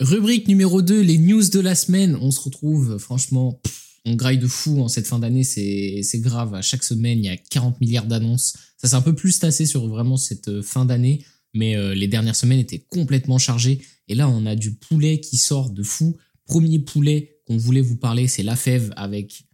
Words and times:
Rubrique 0.00 0.48
numéro 0.48 0.80
2, 0.80 1.02
les 1.02 1.18
news 1.18 1.46
de 1.50 1.60
la 1.60 1.74
semaine. 1.74 2.16
On 2.22 2.30
se 2.30 2.40
retrouve, 2.40 2.96
franchement, 2.96 3.60
on 4.06 4.14
graille 4.14 4.38
de 4.38 4.46
fou 4.46 4.80
en 4.80 4.88
cette 4.88 5.06
fin 5.06 5.18
d'année, 5.18 5.44
c'est 5.44 6.20
grave. 6.20 6.54
À 6.54 6.62
chaque 6.62 6.84
semaine, 6.84 7.18
il 7.18 7.26
y 7.26 7.28
a 7.28 7.36
40 7.36 7.78
milliards 7.82 8.06
d'annonces. 8.06 8.54
Ça 8.78 8.88
s'est 8.88 8.94
un 8.94 9.02
peu 9.02 9.14
plus 9.14 9.38
tassé 9.38 9.66
sur 9.66 9.86
vraiment 9.88 10.16
cette 10.16 10.48
euh, 10.48 10.62
fin 10.62 10.86
d'année, 10.86 11.22
mais 11.52 11.76
euh, 11.76 11.94
les 11.94 12.08
dernières 12.08 12.34
semaines 12.34 12.60
étaient 12.60 12.82
complètement 12.88 13.36
chargées. 13.36 13.82
Et 14.08 14.14
là, 14.14 14.26
on 14.26 14.46
a 14.46 14.56
du 14.56 14.72
poulet 14.72 15.20
qui 15.20 15.36
sort 15.36 15.68
de 15.68 15.82
fou. 15.82 16.16
Premier 16.46 16.78
poulet 16.78 17.42
qu'on 17.46 17.58
voulait 17.58 17.82
vous 17.82 17.96
parler, 17.96 18.26
c'est 18.26 18.42
La 18.42 18.56
Fève 18.56 18.94
avec 18.96 19.44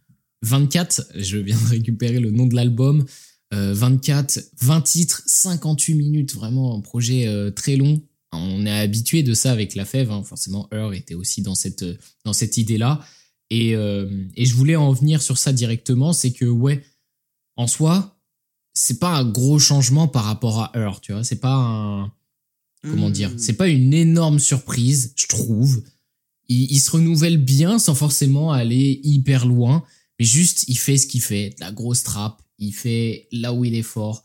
24. 0.43 1.09
Je 1.15 1.39
viens 1.39 1.61
de 1.61 1.67
récupérer 1.67 2.21
le 2.21 2.31
nom 2.31 2.45
de 2.45 2.55
l'album. 2.55 3.05
24, 3.51 4.37
euh, 4.37 4.41
20 4.61 4.81
titres, 4.81 5.23
58 5.25 5.93
minutes, 5.93 6.33
vraiment 6.33 6.73
un 6.73 6.79
projet 6.79 7.51
très 7.53 7.75
long 7.75 8.01
on 8.31 8.65
est 8.65 8.79
habitué 8.79 9.23
de 9.23 9.33
ça 9.33 9.51
avec 9.51 9.75
la 9.75 9.85
fève. 9.85 10.11
Hein. 10.11 10.23
Forcément, 10.23 10.67
Heur 10.71 10.93
était 10.93 11.15
aussi 11.15 11.41
dans 11.41 11.55
cette, 11.55 11.85
dans 12.25 12.33
cette 12.33 12.57
idée-là. 12.57 13.01
Et, 13.49 13.75
euh, 13.75 14.25
et, 14.35 14.45
je 14.45 14.53
voulais 14.53 14.75
en 14.75 14.91
venir 14.91 15.21
sur 15.21 15.37
ça 15.37 15.53
directement. 15.53 16.11
C'est 16.13 16.31
que, 16.31 16.45
ouais, 16.45 16.83
en 17.55 17.67
soi, 17.67 18.19
c'est 18.73 18.99
pas 18.99 19.15
un 19.15 19.25
gros 19.25 19.59
changement 19.59 20.07
par 20.07 20.25
rapport 20.25 20.59
à 20.59 20.71
Heur, 20.75 20.99
tu 20.99 21.13
vois. 21.13 21.23
C'est 21.23 21.39
pas 21.39 21.55
un. 21.55 22.11
Comment 22.83 23.09
dire 23.09 23.31
hmm. 23.31 23.39
C'est 23.39 23.53
pas 23.53 23.67
une 23.67 23.93
énorme 23.93 24.39
surprise, 24.39 25.13
je 25.15 25.27
trouve. 25.27 25.83
Il, 26.47 26.71
il, 26.71 26.79
se 26.79 26.91
renouvelle 26.91 27.37
bien 27.37 27.79
sans 27.79 27.95
forcément 27.95 28.51
aller 28.51 28.99
hyper 29.03 29.45
loin. 29.45 29.83
Mais 30.19 30.25
juste, 30.25 30.65
il 30.67 30.77
fait 30.77 30.97
ce 30.97 31.07
qu'il 31.07 31.21
fait. 31.21 31.55
La 31.59 31.71
grosse 31.71 32.03
trappe. 32.03 32.41
Il 32.59 32.73
fait 32.73 33.27
là 33.31 33.53
où 33.53 33.65
il 33.65 33.75
est 33.75 33.83
fort. 33.83 34.23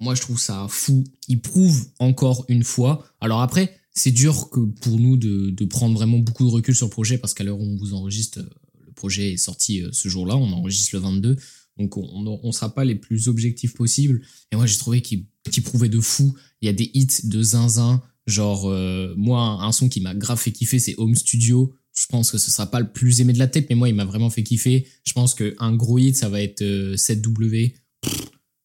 Moi, 0.00 0.14
je 0.14 0.20
trouve 0.20 0.38
ça 0.38 0.66
fou. 0.68 1.04
Il 1.26 1.40
prouve 1.40 1.86
encore 1.98 2.44
une 2.48 2.62
fois. 2.62 3.04
Alors 3.20 3.40
après, 3.40 3.78
c'est 3.92 4.12
dur 4.12 4.48
que 4.50 4.60
pour 4.60 4.98
nous 4.98 5.16
de, 5.16 5.50
de, 5.50 5.64
prendre 5.64 5.94
vraiment 5.94 6.18
beaucoup 6.18 6.44
de 6.44 6.50
recul 6.50 6.74
sur 6.74 6.86
le 6.86 6.90
projet 6.90 7.18
parce 7.18 7.34
qu'à 7.34 7.44
l'heure 7.44 7.58
où 7.58 7.64
on 7.64 7.76
vous 7.76 7.94
enregistre, 7.94 8.38
euh, 8.38 8.48
le 8.86 8.92
projet 8.92 9.32
est 9.32 9.36
sorti 9.36 9.82
euh, 9.82 9.88
ce 9.92 10.08
jour-là. 10.08 10.36
On 10.36 10.52
enregistre 10.52 10.94
le 10.94 11.00
22. 11.00 11.36
Donc 11.78 11.96
on 11.96 12.40
ne 12.42 12.52
sera 12.52 12.74
pas 12.74 12.84
les 12.84 12.96
plus 12.96 13.28
objectifs 13.28 13.74
possibles. 13.74 14.20
Et 14.52 14.56
moi, 14.56 14.66
j'ai 14.66 14.78
trouvé 14.78 15.00
qu'il 15.00 15.26
prouvait 15.64 15.88
de 15.88 16.00
fou. 16.00 16.36
Il 16.60 16.66
y 16.66 16.68
a 16.68 16.72
des 16.72 16.90
hits 16.94 17.20
de 17.24 17.42
zinzin. 17.42 18.02
Genre, 18.26 18.68
euh, 18.68 19.14
moi, 19.16 19.40
un 19.62 19.72
son 19.72 19.88
qui 19.88 20.00
m'a 20.00 20.14
grave 20.14 20.38
fait 20.38 20.52
kiffer, 20.52 20.78
c'est 20.78 20.94
Home 20.98 21.14
Studio. 21.14 21.72
Je 21.94 22.06
pense 22.06 22.30
que 22.30 22.38
ce 22.38 22.50
sera 22.50 22.66
pas 22.66 22.80
le 22.80 22.92
plus 22.92 23.20
aimé 23.20 23.32
de 23.32 23.38
la 23.38 23.46
tête, 23.46 23.66
mais 23.70 23.76
moi, 23.76 23.88
il 23.88 23.94
m'a 23.94 24.04
vraiment 24.04 24.28
fait 24.28 24.42
kiffer. 24.42 24.86
Je 25.04 25.12
pense 25.12 25.34
qu'un 25.34 25.74
gros 25.74 25.98
hit, 25.98 26.16
ça 26.16 26.28
va 26.28 26.42
être 26.42 26.62
7W. 26.62 27.74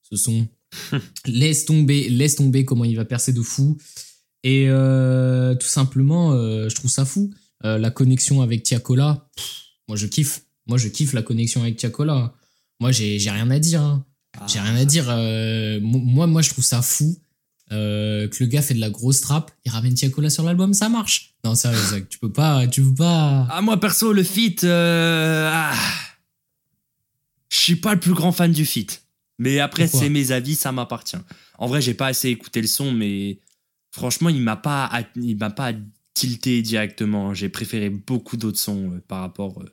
ce 0.01 0.15
son, 0.15 0.47
laisse 1.25 1.65
tomber, 1.65 2.09
laisse 2.09 2.35
tomber 2.35 2.65
comment 2.65 2.85
il 2.85 2.95
va 2.95 3.05
percer 3.05 3.33
de 3.33 3.41
fou. 3.41 3.77
Et 4.43 4.65
euh, 4.67 5.55
tout 5.55 5.67
simplement, 5.67 6.33
euh, 6.33 6.69
je 6.69 6.75
trouve 6.75 6.91
ça 6.91 7.05
fou. 7.05 7.33
Euh, 7.65 7.77
la 7.77 7.91
connexion 7.91 8.41
avec 8.41 8.63
Tiakola, 8.63 9.29
moi 9.87 9.97
je 9.97 10.05
kiffe. 10.05 10.41
Moi 10.67 10.77
je 10.77 10.89
kiffe 10.89 11.13
la 11.13 11.21
connexion 11.21 11.61
avec 11.61 11.77
Tiakola. 11.77 12.33
Moi 12.79 12.91
j'ai 12.91 13.17
rien 13.17 13.49
à 13.49 13.59
dire. 13.59 13.81
Hein. 13.81 14.05
J'ai 14.47 14.59
rien 14.59 14.75
à 14.75 14.85
dire. 14.85 15.05
moi, 15.81 16.27
moi 16.27 16.41
je 16.41 16.49
trouve 16.49 16.65
ça 16.65 16.81
fou. 16.81 17.17
que 17.69 18.39
le 18.39 18.45
gars 18.45 18.61
fait 18.61 18.73
de 18.73 18.81
la 18.81 18.89
grosse 18.89 19.21
trappe, 19.21 19.51
il 19.65 19.71
ramène 19.71 19.93
Tiakola 19.93 20.29
sur 20.29 20.43
l'album, 20.43 20.73
ça 20.73 20.89
marche. 20.89 21.35
Non, 21.45 21.55
sérieux, 21.55 22.05
tu 22.09 22.19
peux 22.19 22.31
pas, 22.31 22.67
tu 22.67 22.81
peux 22.81 22.95
pas. 22.95 23.47
Ah, 23.49 23.61
moi 23.61 23.79
perso, 23.79 24.11
le 24.11 24.23
feat, 24.23 24.65
ah. 24.65 25.73
je 27.49 27.57
suis 27.57 27.75
pas 27.77 27.93
le 27.93 27.99
plus 27.99 28.13
grand 28.13 28.33
fan 28.33 28.51
du 28.51 28.65
feat. 28.65 29.02
Mais 29.39 29.59
après, 29.59 29.87
c'est 29.87 30.09
mes 30.09 30.31
avis, 30.31 30.55
ça 30.55 30.71
m'appartient. 30.71 31.17
En 31.57 31.67
vrai, 31.67 31.81
j'ai 31.81 31.93
pas 31.93 32.07
assez 32.07 32.29
écouté 32.29 32.61
le 32.61 32.67
son, 32.67 32.91
mais 32.91 33.39
franchement, 33.91 34.29
il 34.29 34.41
m'a 34.41 34.55
pas, 34.55 34.91
il 35.15 35.37
m'a 35.37 35.49
pas 35.49 35.73
tilté 36.13 36.61
directement. 36.61 37.33
J'ai 37.33 37.49
préféré 37.49 37.89
beaucoup 37.89 38.37
d'autres 38.37 38.59
sons 38.59 38.91
euh, 38.91 39.03
par 39.07 39.21
rapport 39.21 39.61
euh, 39.61 39.69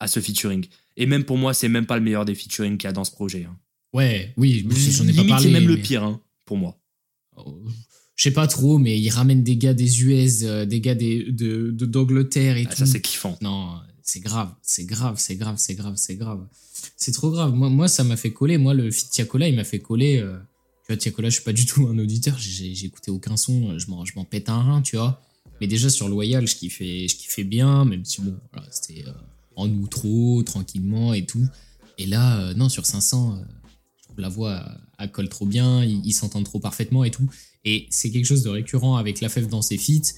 à 0.00 0.08
ce 0.08 0.20
featuring. 0.20 0.66
Et 0.96 1.06
même 1.06 1.24
pour 1.24 1.38
moi, 1.38 1.54
c'est 1.54 1.68
même 1.68 1.86
pas 1.86 1.96
le 1.96 2.02
meilleur 2.02 2.24
des 2.24 2.34
featuring 2.34 2.78
qu'il 2.78 2.88
y 2.88 2.90
a 2.90 2.92
dans 2.92 3.04
ce 3.04 3.10
projet. 3.10 3.44
Hein. 3.44 3.56
Ouais, 3.92 4.32
oui, 4.36 4.66
j'en 4.90 5.06
ai 5.06 5.12
pas 5.12 5.24
parlé. 5.24 5.44
C'est 5.44 5.52
même 5.52 5.68
le 5.68 5.76
pire, 5.76 6.02
hein, 6.02 6.20
pour 6.46 6.56
moi. 6.56 6.78
Oh, 7.36 7.62
je 8.16 8.24
sais 8.24 8.30
pas 8.30 8.46
trop, 8.46 8.78
mais 8.78 8.98
il 8.98 9.10
ramène 9.10 9.42
des 9.42 9.56
gars 9.56 9.74
des 9.74 10.02
US, 10.02 10.42
euh, 10.42 10.64
des 10.64 10.80
gars 10.80 10.94
des, 10.94 11.30
de 11.30 11.70
d'Angleterre 11.70 12.56
et 12.56 12.64
ah, 12.66 12.70
tout. 12.70 12.78
Ça, 12.78 12.86
c'est 12.86 13.00
kiffant. 13.00 13.36
Non, 13.42 13.80
c'est 14.02 14.20
grave, 14.20 14.54
c'est 14.62 14.84
grave, 14.84 15.16
c'est 15.18 15.36
grave, 15.36 15.56
c'est 15.58 15.74
grave, 15.74 15.94
c'est 15.96 16.16
grave. 16.16 16.46
C'est 16.96 17.12
trop 17.12 17.30
grave. 17.30 17.54
Moi, 17.54 17.68
moi, 17.68 17.88
ça 17.88 18.04
m'a 18.04 18.16
fait 18.16 18.32
coller. 18.32 18.58
Moi, 18.58 18.74
le 18.74 18.90
fit 18.90 19.08
Tiakola, 19.08 19.48
il 19.48 19.56
m'a 19.56 19.64
fait 19.64 19.80
coller. 19.80 20.18
Euh, 20.18 20.36
tu 20.84 20.88
vois, 20.88 20.96
Tiakola, 20.96 21.28
je 21.28 21.34
suis 21.34 21.44
pas 21.44 21.52
du 21.52 21.66
tout 21.66 21.86
un 21.88 21.98
auditeur. 21.98 22.36
J'ai 22.38 22.84
écouté 22.84 23.10
aucun 23.10 23.36
son. 23.36 23.78
Je 23.78 23.90
m'en, 23.90 24.04
je 24.04 24.12
m'en 24.16 24.24
pète 24.24 24.48
un 24.48 24.62
rein, 24.62 24.82
tu 24.82 24.96
vois. 24.96 25.20
Mais 25.60 25.66
déjà, 25.66 25.90
sur 25.90 26.08
Loyal, 26.08 26.46
je 26.46 26.56
kiffais, 26.56 27.06
je 27.08 27.16
kiffais 27.16 27.44
bien, 27.44 27.84
même 27.84 28.04
si 28.04 28.20
bon, 28.20 28.36
c'était 28.70 29.04
euh, 29.06 29.12
en 29.56 29.68
outro, 29.68 30.42
tranquillement 30.42 31.14
et 31.14 31.24
tout. 31.24 31.46
Et 31.98 32.06
là, 32.06 32.40
euh, 32.40 32.54
non, 32.54 32.68
sur 32.68 32.86
500, 32.86 33.38
je 33.96 34.02
trouve 34.04 34.20
la 34.20 34.28
voix, 34.28 34.66
elle 34.98 35.10
colle 35.12 35.28
trop 35.28 35.46
bien. 35.46 35.84
Ils 35.84 36.12
s'entendent 36.12 36.44
trop 36.44 36.58
parfaitement 36.58 37.04
et 37.04 37.10
tout. 37.10 37.28
Et 37.64 37.86
c'est 37.90 38.10
quelque 38.10 38.26
chose 38.26 38.42
de 38.42 38.48
récurrent 38.48 38.96
avec 38.96 39.20
la 39.20 39.28
fève 39.28 39.46
dans 39.46 39.62
ses 39.62 39.78
feats 39.78 40.14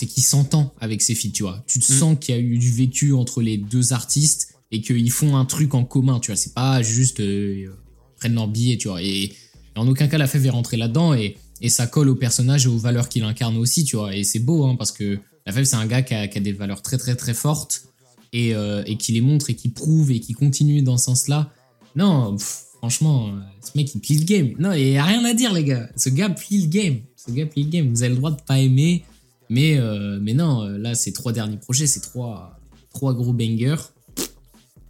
c'est 0.00 0.06
qu'il 0.06 0.22
s'entend 0.22 0.74
avec 0.80 1.02
ses 1.02 1.14
feats, 1.14 1.32
tu 1.32 1.42
vois. 1.42 1.62
Tu 1.66 1.78
te 1.78 1.92
mm. 1.92 1.96
sens 1.96 2.16
qu'il 2.18 2.34
y 2.34 2.38
a 2.38 2.40
eu 2.40 2.58
du 2.58 2.72
vécu 2.72 3.12
entre 3.12 3.42
les 3.42 3.58
deux 3.58 3.92
artistes 3.92 4.54
et 4.70 4.80
qu'ils 4.80 5.10
font 5.10 5.36
un 5.36 5.44
truc 5.44 5.74
en 5.74 5.84
commun, 5.84 6.20
tu 6.20 6.30
vois. 6.30 6.36
C'est 6.36 6.54
pas 6.54 6.82
juste 6.82 7.20
euh, 7.20 7.70
prennent 8.16 8.34
leur 8.34 8.48
billet, 8.48 8.76
tu 8.76 8.88
vois. 8.88 9.02
Et, 9.02 9.32
en 9.76 9.86
aucun 9.86 10.08
cas 10.08 10.18
la 10.18 10.26
fève 10.26 10.44
est 10.44 10.50
rentrée 10.50 10.76
là-dedans 10.76 11.14
et, 11.14 11.36
et 11.62 11.68
ça 11.68 11.86
colle 11.86 12.08
au 12.08 12.16
personnage 12.16 12.66
et 12.66 12.68
aux 12.68 12.76
valeurs 12.76 13.08
qu'il 13.08 13.22
incarne 13.22 13.56
aussi, 13.56 13.84
tu 13.84 13.96
vois. 13.96 14.14
Et 14.14 14.24
c'est 14.24 14.40
beau, 14.40 14.64
hein, 14.64 14.76
parce 14.76 14.92
que 14.92 15.18
la 15.46 15.52
fève 15.52 15.64
c'est 15.64 15.76
un 15.76 15.86
gars 15.86 16.02
qui 16.02 16.12
a, 16.14 16.26
des 16.26 16.52
valeurs 16.52 16.82
très 16.82 16.98
très 16.98 17.14
très 17.14 17.34
fortes 17.34 17.84
et, 18.32 18.54
euh, 18.54 18.82
et 18.86 18.96
qui 18.96 19.12
les 19.12 19.20
montre 19.20 19.48
et 19.48 19.54
qui 19.54 19.68
prouve 19.68 20.10
et 20.10 20.20
qui 20.20 20.32
continue 20.32 20.82
dans 20.82 20.98
ce 20.98 21.06
sens-là. 21.06 21.50
Non, 21.96 22.36
franchement, 22.78 23.28
euh, 23.28 23.40
ce 23.62 23.70
mec 23.78 23.94
il 23.94 24.00
plie 24.00 24.18
le 24.18 24.24
game. 24.24 24.54
Non, 24.58 24.72
il 24.72 24.88
y 24.88 24.98
a 24.98 25.04
rien 25.04 25.24
à 25.24 25.34
dire 25.34 25.52
les 25.52 25.64
gars. 25.64 25.88
Ce 25.96 26.10
gars 26.10 26.28
plie 26.28 26.62
le 26.62 26.68
game. 26.68 26.98
Ce 27.16 27.30
gars 27.30 27.46
plie 27.46 27.62
le 27.62 27.70
game. 27.70 27.88
Vous 27.88 28.02
avez 28.02 28.10
le 28.10 28.16
droit 28.16 28.32
de 28.32 28.42
pas 28.42 28.58
aimer, 28.58 29.04
mais 29.48 29.78
mais 30.20 30.34
non, 30.34 30.64
là 30.64 30.94
ces 30.94 31.12
trois 31.12 31.32
derniers 31.32 31.58
projets, 31.58 31.86
c'est 31.86 32.00
trois 32.00 32.60
trois 32.92 33.14
gros 33.14 33.32
bangers 33.32 33.76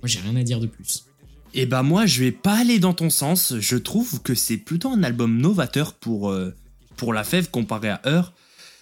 moi, 0.03 0.09
j'ai 0.09 0.21
rien 0.21 0.37
à 0.37 0.43
dire 0.43 0.61
de 0.61 0.67
plus. 0.67 1.05
Et 1.53 1.63
eh 1.63 1.67
bah 1.67 1.83
moi, 1.83 2.07
je 2.07 2.21
vais 2.21 2.31
pas 2.31 2.59
aller 2.59 2.79
dans 2.79 2.95
ton 2.95 3.11
sens. 3.11 3.55
Je 3.59 3.77
trouve 3.77 4.23
que 4.23 4.37
c'est 4.37 4.57
plutôt 4.57 4.89
un 4.91 5.03
album 5.03 5.37
novateur 5.39 5.95
pour, 5.95 6.31
euh, 6.31 6.55
pour 6.97 7.13
La 7.13 7.25
Fève 7.25 7.51
comparé 7.51 7.89
à 7.89 8.01
Heure. 8.07 8.33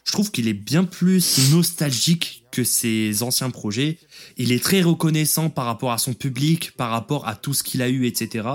Je 0.05 0.13
trouve 0.13 0.31
qu'il 0.31 0.49
est 0.49 0.55
bien 0.55 0.85
plus 0.85 1.51
nostalgique 1.51 2.45
que 2.51 2.65
ses 2.65 3.23
anciens 3.23 3.51
projets. 3.51 3.99
Il 4.37 4.53
est 4.53 4.63
très 4.63 4.83
reconnaissant 4.83 5.49
par 5.49 5.65
rapport 5.65 5.93
à 5.93 5.99
son 5.99 6.13
public, 6.13 6.73
par 6.77 6.91
rapport 6.91 7.27
à 7.27 7.35
tout 7.35 7.55
ce 7.55 7.63
qu'il 7.63 7.81
a 7.81 7.89
eu, 7.89 8.07
etc. 8.07 8.49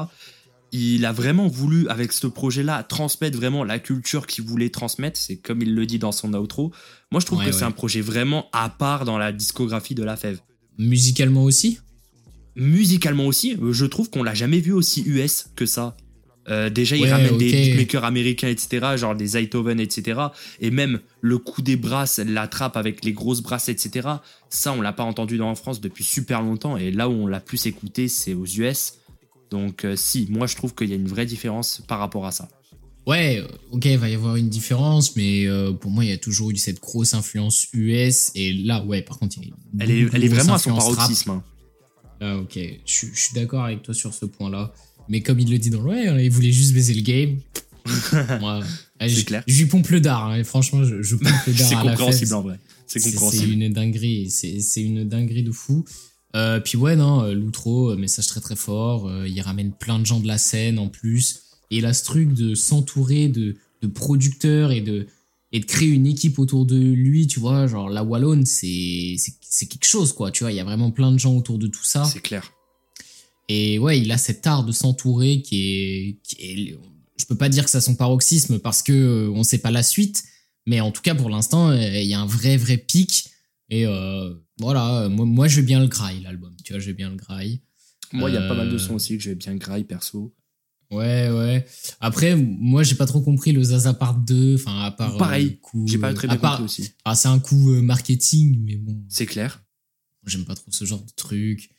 Il 0.72 1.06
a 1.06 1.12
vraiment 1.12 1.47
voulu, 1.47 1.88
avec 1.90 2.12
ce 2.12 2.28
projet-là, 2.28 2.84
transmettre 2.84 3.38
vraiment 3.38 3.63
la 3.63 3.80
culture 3.80 4.25
qu'il 4.28 4.44
voulait 4.44 4.69
transmettre. 4.69 5.19
C'est 5.19 5.38
comme 5.38 5.62
il 5.62 5.74
le 5.75 5.85
dit 5.85 6.00
dans 6.00 6.12
son 6.12 6.34
outro. 6.34 6.72
Moi, 7.12 7.19
je 7.19 7.25
trouve 7.25 7.44
que 7.44 7.51
c'est 7.51 7.66
un 7.66 7.72
projet 7.72 8.01
vraiment 8.01 8.47
à 8.51 8.69
part 8.69 9.06
dans 9.06 9.18
la 9.18 9.31
discographie 9.31 9.95
de 9.95 10.03
La 10.03 10.18
Fève. 10.18 10.40
Musicalement 10.78 11.44
aussi? 11.44 11.80
Musicalement 12.55 13.25
aussi, 13.25 13.57
euh, 13.61 13.73
je 13.73 13.85
trouve 13.85 14.09
qu'on 14.09 14.23
l'a 14.23 14.33
jamais 14.33 14.59
vu 14.59 14.71
aussi 14.71 15.03
US 15.05 15.47
que 15.55 15.65
ça. 15.65 15.97
Euh, 16.49 16.69
déjà, 16.69 16.97
il 16.97 17.07
ramène 17.07 17.37
des 17.37 17.51
beatmakers 17.51 18.03
américains, 18.03 18.49
etc., 18.49 18.97
genre 18.97 19.15
des 19.15 19.27
Zaytoven, 19.27 19.79
etc. 19.79 20.19
Et 20.59 20.71
même 20.71 20.99
le 21.21 21.37
coup 21.37 21.61
des 21.61 21.77
brasses, 21.77 22.19
la 22.19 22.47
trappe 22.47 22.75
avec 22.75 23.05
les 23.05 23.13
grosses 23.13 23.41
brasses, 23.41 23.69
etc. 23.69 24.09
Ça, 24.49 24.73
on 24.73 24.81
l'a 24.81 24.91
pas 24.91 25.03
entendu 25.03 25.37
dans 25.37 25.49
en 25.49 25.55
France 25.55 25.79
depuis 25.79 26.03
super 26.03 26.41
longtemps. 26.41 26.75
Et 26.75 26.91
là 26.91 27.07
où 27.07 27.13
on 27.13 27.27
l'a 27.27 27.39
plus 27.39 27.65
écouté, 27.65 28.09
c'est 28.09 28.33
aux 28.33 28.45
US. 28.45 28.95
Donc, 29.51 29.85
euh, 29.85 29.95
si, 29.95 30.27
moi, 30.29 30.45
je 30.47 30.57
trouve 30.57 30.75
qu'il 30.75 30.89
y 30.89 30.93
a 30.93 30.97
une 30.97 31.07
vraie 31.07 31.25
différence 31.25 31.81
par 31.87 31.99
rapport 31.99 32.25
à 32.25 32.31
ça. 32.31 32.49
Ouais, 33.07 33.41
ok, 33.71 33.85
il 33.85 33.97
va 33.97 34.09
y 34.09 34.15
avoir 34.15 34.35
une 34.35 34.49
différence, 34.49 35.15
mais 35.17 35.45
pour 35.81 35.91
moi, 35.91 36.05
il 36.05 36.09
y 36.09 36.13
a 36.13 36.17
toujours 36.17 36.51
eu 36.51 36.55
cette 36.55 36.79
grosse 36.79 37.13
influence 37.13 37.67
US. 37.73 38.31
Et 38.33 38.53
là, 38.53 38.83
ouais, 38.83 39.01
par 39.01 39.19
contre, 39.19 39.38
il 39.38 39.47
y 39.47 39.51
a 39.51 39.53
elle, 39.79 39.91
est, 39.91 40.09
elle 40.13 40.23
est 40.23 40.29
vraiment 40.29 40.53
à 40.53 40.57
son 40.57 40.73
paroxysme. 40.73 41.31
Hein. 41.31 41.44
Ah, 42.23 42.37
ok, 42.37 42.57
je, 42.85 43.05
suis 43.13 43.33
d'accord 43.35 43.65
avec 43.65 43.83
toi 43.83 43.93
sur 43.93 44.13
ce 44.13 44.25
point-là. 44.25 44.73
Mais 45.09 45.21
comme 45.21 45.39
il 45.39 45.51
le 45.51 45.57
dit 45.57 45.69
dans 45.69 45.81
le 45.81 45.89
ouais, 45.89 46.25
il 46.25 46.31
voulait 46.31 46.53
juste 46.53 46.73
baiser 46.73 46.93
le 46.93 47.01
game. 47.01 47.39
Moi, 48.39 48.61
clair. 49.25 49.43
Je 49.45 49.59
lui 49.59 49.65
pompe 49.65 49.89
le 49.89 49.99
dard, 49.99 50.29
hein, 50.29 50.41
franchement, 50.45 50.85
je, 50.85 51.01
je 51.01 51.17
pompe 51.17 51.27
le 51.47 51.53
dard. 51.53 51.67
c'est 51.69 51.75
compréhensible 51.75 52.33
en 52.33 52.41
vrai. 52.41 52.59
C'est 52.87 53.01
compréhensible. 53.01 53.43
C'est 53.43 53.51
une 53.51 53.73
dinguerie, 53.73 54.29
c'est 54.29 54.81
une 54.81 55.03
dinguerie 55.03 55.43
de 55.43 55.51
fou. 55.51 55.83
Euh, 56.35 56.61
puis 56.61 56.77
ouais, 56.77 56.95
non, 56.95 57.23
euh, 57.23 57.33
l'outro, 57.33 57.91
euh, 57.91 57.97
message 57.97 58.27
très 58.27 58.39
très 58.39 58.55
fort. 58.55 59.11
il 59.25 59.41
ramène 59.41 59.71
plein 59.73 59.99
de 59.99 60.05
gens 60.05 60.21
de 60.21 60.27
la 60.27 60.37
scène 60.37 60.79
en 60.79 60.87
plus. 60.87 61.41
Et 61.71 61.77
il 61.77 61.85
a 61.85 61.93
ce 61.93 62.05
truc 62.05 62.33
de 62.33 62.55
s'entourer 62.55 63.27
de, 63.27 63.57
de 63.81 63.87
producteurs 63.87 64.71
et 64.71 64.81
de, 64.81 65.07
et 65.53 65.59
de 65.59 65.65
créer 65.65 65.88
une 65.88 66.07
équipe 66.07 66.39
autour 66.39 66.65
de 66.65 66.75
lui, 66.75 67.27
tu 67.27 67.39
vois, 67.39 67.67
genre 67.67 67.88
la 67.88 68.03
Wallonne, 68.03 68.45
c'est 68.45 69.15
c'est 69.17 69.67
quelque 69.67 69.85
chose 69.85 70.11
quoi, 70.11 70.31
tu 70.31 70.44
vois, 70.44 70.51
il 70.51 70.55
y 70.55 70.59
a 70.59 70.63
vraiment 70.63 70.91
plein 70.91 71.11
de 71.11 71.19
gens 71.19 71.35
autour 71.35 71.59
de 71.59 71.67
tout 71.67 71.83
ça. 71.83 72.03
C'est 72.03 72.21
clair. 72.21 72.51
Et 73.47 73.77
ouais, 73.77 74.00
il 74.00 74.11
a 74.11 74.17
cet 74.17 74.47
art 74.47 74.65
de 74.65 74.71
s'entourer 74.71 75.41
qui 75.41 75.61
est, 75.61 76.17
qui 76.23 76.35
est 76.41 76.77
je 77.17 77.25
peux 77.25 77.35
pas 77.35 77.50
dire 77.50 77.63
que 77.63 77.69
ça 77.69 77.79
son 77.79 77.95
paroxysme 77.95 78.59
parce 78.59 78.81
que 78.81 78.91
euh, 78.91 79.31
on 79.31 79.44
sait 79.44 79.59
pas 79.59 79.71
la 79.71 79.83
suite, 79.83 80.23
mais 80.65 80.81
en 80.81 80.91
tout 80.91 81.03
cas 81.03 81.13
pour 81.13 81.29
l'instant, 81.29 81.69
euh, 81.69 81.99
il 81.99 82.07
y 82.07 82.15
a 82.15 82.19
un 82.19 82.25
vrai 82.25 82.57
vrai 82.57 82.77
pic 82.77 83.29
Et 83.69 83.85
euh, 83.85 84.33
voilà, 84.59 85.07
moi, 85.09 85.25
moi 85.25 85.47
je 85.47 85.57
vais 85.57 85.65
bien 85.67 85.79
le 85.79 85.88
graille 85.88 86.21
l'album, 86.21 86.56
tu 86.65 86.73
vois, 86.73 86.79
je 86.79 86.88
vais 86.88 86.94
bien 86.94 87.11
le 87.11 87.15
graille. 87.15 87.61
Moi, 88.13 88.29
il 88.29 88.33
y 88.33 88.38
a 88.38 88.47
pas 88.47 88.53
mal 88.53 88.69
de 88.69 88.75
Euh, 88.75 88.79
sons 88.79 88.94
aussi 88.94 89.17
que 89.17 89.23
j'ai 89.23 89.35
bien 89.35 89.56
graille 89.56 89.83
perso. 89.83 90.33
Ouais, 90.94 91.30
ouais. 91.31 91.66
Après, 92.00 92.36
moi, 92.36 92.84
j'ai 92.84 92.95
pas 92.95 93.06
trop 93.06 93.22
compris 93.22 93.51
le 93.51 93.63
Zaza 93.63 93.94
Part 93.94 94.16
2. 94.18 94.56
Enfin, 94.56 94.81
à 94.81 94.92
part. 94.92 95.16
euh, 95.16 95.18
Pareil, 95.18 95.57
coup, 95.62 95.86
J'ai 95.88 95.98
pas 95.98 96.13
très 96.13 96.28
bien 96.28 96.38
part- 96.38 96.57
compris 96.57 96.66
aussi. 96.66 96.92
Ah, 97.06 97.16
c'est 97.16 97.28
un 97.28 97.40
coup 97.40 97.72
euh, 97.72 97.81
marketing, 97.81 98.60
mais 98.63 98.75
bon, 98.75 99.01
C'est 99.10 99.25
clair. 99.25 99.62
j'aime 100.25 100.45
pas 100.45 100.56
trop 100.56 100.72
ce 100.72 100.86
genre 100.86 101.01
de 101.04 101.12
truc. 101.16 101.69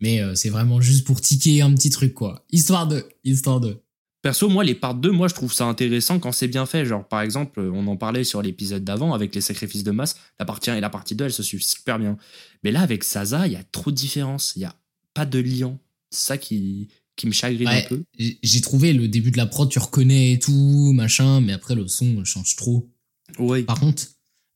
Mais 0.00 0.20
euh, 0.20 0.34
c'est 0.34 0.48
vraiment 0.50 0.80
juste 0.80 1.04
pour 1.06 1.20
ticker 1.20 1.60
un 1.62 1.74
petit 1.74 1.90
truc, 1.90 2.14
quoi. 2.14 2.44
Histoire 2.50 2.86
de. 2.86 3.04
Histoire 3.24 3.60
de. 3.60 3.82
Perso, 4.22 4.48
moi, 4.50 4.64
les 4.64 4.74
parts 4.74 4.94
2, 4.94 5.10
moi, 5.12 5.28
je 5.28 5.34
trouve 5.34 5.52
ça 5.52 5.64
intéressant 5.64 6.18
quand 6.18 6.32
c'est 6.32 6.48
bien 6.48 6.66
fait. 6.66 6.84
Genre, 6.84 7.06
par 7.08 7.22
exemple, 7.22 7.58
on 7.60 7.86
en 7.86 7.96
parlait 7.96 8.24
sur 8.24 8.42
l'épisode 8.42 8.84
d'avant 8.84 9.14
avec 9.14 9.34
les 9.34 9.40
sacrifices 9.40 9.82
de 9.84 9.90
masse. 9.92 10.16
La 10.38 10.44
partie 10.44 10.70
1 10.70 10.76
et 10.76 10.80
la 10.80 10.90
partie 10.90 11.14
2, 11.14 11.24
elles 11.26 11.32
se 11.32 11.42
suivent 11.42 11.62
super 11.64 11.98
bien. 11.98 12.18
Mais 12.62 12.70
là, 12.70 12.82
avec 12.82 13.02
Saza, 13.04 13.46
il 13.46 13.54
y 13.54 13.56
a 13.56 13.62
trop 13.64 13.90
de 13.90 13.96
différences. 13.96 14.52
Il 14.56 14.60
y 14.62 14.64
a 14.66 14.74
pas 15.14 15.24
de 15.24 15.38
lien. 15.38 15.78
C'est 16.10 16.26
ça 16.26 16.38
qui, 16.38 16.88
qui 17.20 17.26
me 17.26 17.32
chagrine 17.32 17.68
Ouais. 17.68 17.84
un 17.84 17.88
peu. 17.88 18.02
J'ai- 18.18 18.60
trouvé 18.60 18.92
le 18.92 19.06
début 19.08 19.30
de 19.30 19.36
la 19.36 19.46
prod, 19.46 19.68
tu 19.70 19.78
reconnais 19.78 20.32
et 20.32 20.38
tout, 20.38 20.92
machin, 20.94 21.40
mais 21.40 21.52
après, 21.52 21.74
le 21.74 21.86
son 21.88 22.24
change 22.24 22.56
trop. 22.56 22.90
Ouais. 23.38 23.62
Par 23.62 23.78
contre, 23.78 24.04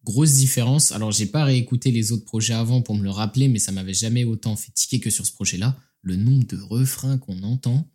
grosse 0.05 0.33
différence. 0.35 0.93
Alors, 0.93 1.13
j'ai 1.13 1.27
pas 1.27 1.45
réécouté 1.45 1.91
les 1.91 2.13
autres 2.13 2.25
projets 2.25 2.55
avant 2.55 2.83
pour 2.83 2.95
me 2.97 3.03
le 3.03 3.11
rappeler, 3.11 3.49
mais 3.49 3.59
ça 3.59 3.73
m'avait 3.73 3.95
jamais 3.95 4.25
autant 4.25 4.57
fait 4.57 4.73
tiquer 4.73 4.99
que 5.01 5.11
sur 5.11 5.25
ce 5.27 5.33
projet-là. 5.33 5.77
Le 6.03 6.17
nombre 6.17 6.45
de 6.47 6.59
refrains 6.61 7.19
qu'on 7.19 7.43
entend. 7.43 7.89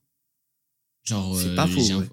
Genre, 1.03 1.39
C'est 1.39 1.47
euh, 1.47 1.55
pas 1.55 1.67
faux, 1.67 1.81
j'ai 1.83 1.95
ouais. 1.95 2.05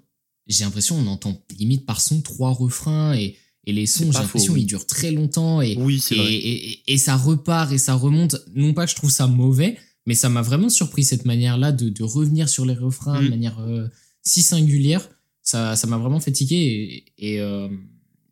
l'impression 0.61 0.95
on 0.97 1.07
entend 1.07 1.39
limite 1.59 1.85
par 1.85 2.01
son 2.01 2.21
trois 2.21 2.51
refrains 2.51 3.15
et, 3.15 3.35
et 3.65 3.73
les 3.73 3.85
sons, 3.85 4.11
j'ai 4.11 4.19
l'impression, 4.19 4.53
oui. 4.53 4.61
ils 4.61 4.65
durent 4.65 4.87
très 4.87 5.11
longtemps 5.11 5.59
Oui, 5.59 6.01
et- 6.11 6.81
et 6.93 6.97
ça 6.97 7.15
repart 7.17 7.71
et 7.73 7.77
ça 7.77 7.93
remonte. 7.95 8.37
Non 8.55 8.73
pas 8.73 8.85
que 8.85 8.91
je 8.91 8.95
trouve 8.95 9.11
ça 9.11 9.27
mauvais, 9.27 9.77
mais 10.07 10.15
ça 10.15 10.29
m'a 10.29 10.41
vraiment 10.41 10.69
surpris 10.69 11.03
cette 11.03 11.25
manière-là 11.25 11.71
de, 11.71 11.89
de 11.89 12.03
revenir 12.03 12.49
sur 12.49 12.65
les 12.65 12.73
refrains 12.73 13.21
de 13.21 13.27
Mm. 13.27 13.29
manière 13.29 13.59
euh, 13.59 13.87
si 14.23 14.41
singulière. 14.41 15.07
Ça 15.43 15.75
ça 15.75 15.85
m'a 15.87 15.97
vraiment 15.97 16.19
fait 16.19 16.31
tiquer 16.31 16.55
et, 16.65 17.05
et, 17.35 17.39
euh, 17.41 17.69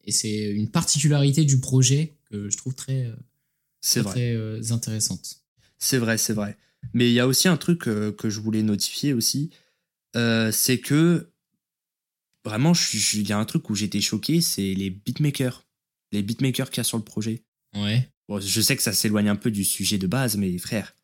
et 0.06 0.12
c'est 0.12 0.50
une 0.51 0.69
particularité 0.72 1.45
du 1.45 1.60
projet 1.60 2.18
que 2.31 2.50
je 2.50 2.57
trouve 2.57 2.74
très, 2.75 3.06
euh, 3.06 3.16
C'est 3.81 4.01
très, 4.01 4.04
vrai. 4.04 4.12
très, 4.13 4.31
euh, 4.36 4.62
intéressante. 4.74 5.38
C'est 5.77 5.98
vrai, 6.00 6.18
c'est 6.18 6.33
vrai. 6.33 6.57
Mais 6.94 7.10
il 7.10 7.13
y 7.13 7.19
a 7.19 7.27
aussi 7.27 7.48
un 7.48 7.57
truc 7.57 7.80
que 7.81 8.30
je 8.30 8.39
voulais 8.39 8.63
notifier 8.63 9.13
aussi, 9.13 9.50
c'est 10.13 10.80
que 10.80 11.30
vraiment, 12.45 12.74
il 12.94 13.28
y 13.28 13.31
a 13.33 13.38
un 13.39 13.45
truc 13.45 13.69
où 13.69 13.75
j'étais 13.75 14.01
choqué, 14.01 14.39
c'est 14.42 14.74
les 14.75 14.89
beatmakers, 14.92 15.66
les 16.12 16.21
beatmakers 16.21 16.69
qu'il 16.69 16.78
y 16.78 16.81
a 16.81 16.83
sur 16.83 16.98
le 16.98 17.04
projet. 17.04 17.44
Ouais. 17.75 18.07
Bon, 18.30 18.39
je 18.39 18.62
sais 18.62 18.75
que 18.75 18.83
ça 18.83 18.94
s'éloigne 18.94 19.30
un 19.30 19.36
peu 19.36 19.51
du 19.51 19.63
sujet 19.63 19.98
de 19.98 20.07
base, 20.07 20.38
mais 20.38 20.56
frère, 20.57 20.95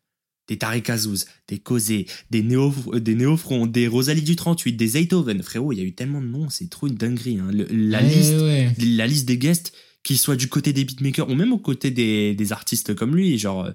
des 0.48 0.58
Tarek 0.58 0.90
Azouz, 0.90 1.26
des 1.48 1.58
Causé, 1.58 2.06
des 2.30 2.42
Néo, 2.42 2.74
euh, 2.92 3.00
des 3.00 3.14
Néofront, 3.14 3.66
des 3.66 3.86
Rosalie 3.88 4.22
du 4.22 4.36
38, 4.36 4.72
des 4.74 4.86
Zaytoven, 4.88 5.42
frérot, 5.42 5.72
il 5.72 5.78
y 5.78 5.82
a 5.82 5.84
eu 5.84 5.92
tellement 5.94 6.20
de 6.20 6.26
noms, 6.26 6.48
c'est 6.50 6.68
trop 6.68 6.88
une 6.88 6.94
dinguerie. 6.96 7.38
hein. 7.38 7.48
Le- 7.52 7.66
la 7.70 8.02
Ouais, 8.02 8.08
liste, 8.08 8.32
ouais. 8.40 8.72
la 8.78 9.06
liste 9.06 9.26
des 9.26 9.38
guests, 9.38 9.72
qu'ils 10.02 10.18
soient 10.18 10.36
du 10.36 10.48
côté 10.48 10.72
des 10.72 10.84
beatmakers 10.84 11.28
ou 11.30 11.34
même 11.34 11.52
au 11.52 11.58
côté 11.58 11.90
des, 11.92 12.34
des 12.34 12.52
artistes 12.52 12.94
comme 12.94 13.14
lui, 13.14 13.38
genre 13.38 13.70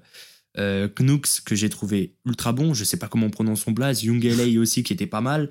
euh, 0.58 0.88
Knux 0.88 1.40
que 1.44 1.54
j'ai 1.54 1.70
trouvé 1.70 2.14
ultra 2.26 2.52
bon, 2.52 2.74
je 2.74 2.84
sais 2.84 2.96
pas 2.98 3.08
comment 3.08 3.26
on 3.26 3.30
prononce 3.30 3.62
son 3.62 3.72
blaze, 3.72 4.02
Young 4.04 4.22
LA 4.24 4.60
aussi 4.60 4.82
qui 4.82 4.92
était 4.92 5.06
pas 5.06 5.20
mal, 5.22 5.48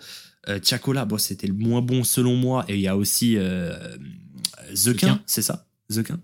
euh, 0.49 0.59
Tiakola, 0.59 1.05
bon 1.05 1.17
c'était 1.17 1.47
le 1.47 1.53
moins 1.55 1.81
bon 1.81 2.03
selon 2.03 2.35
moi, 2.35 2.63
et 2.67 2.75
il 2.75 2.81
y 2.81 2.87
a 2.87 2.95
aussi 2.95 3.37
euh, 3.37 3.73
The 4.75 4.95
c'est 5.25 5.41
ça? 5.41 5.67
The 5.89 6.03
Quin 6.03 6.19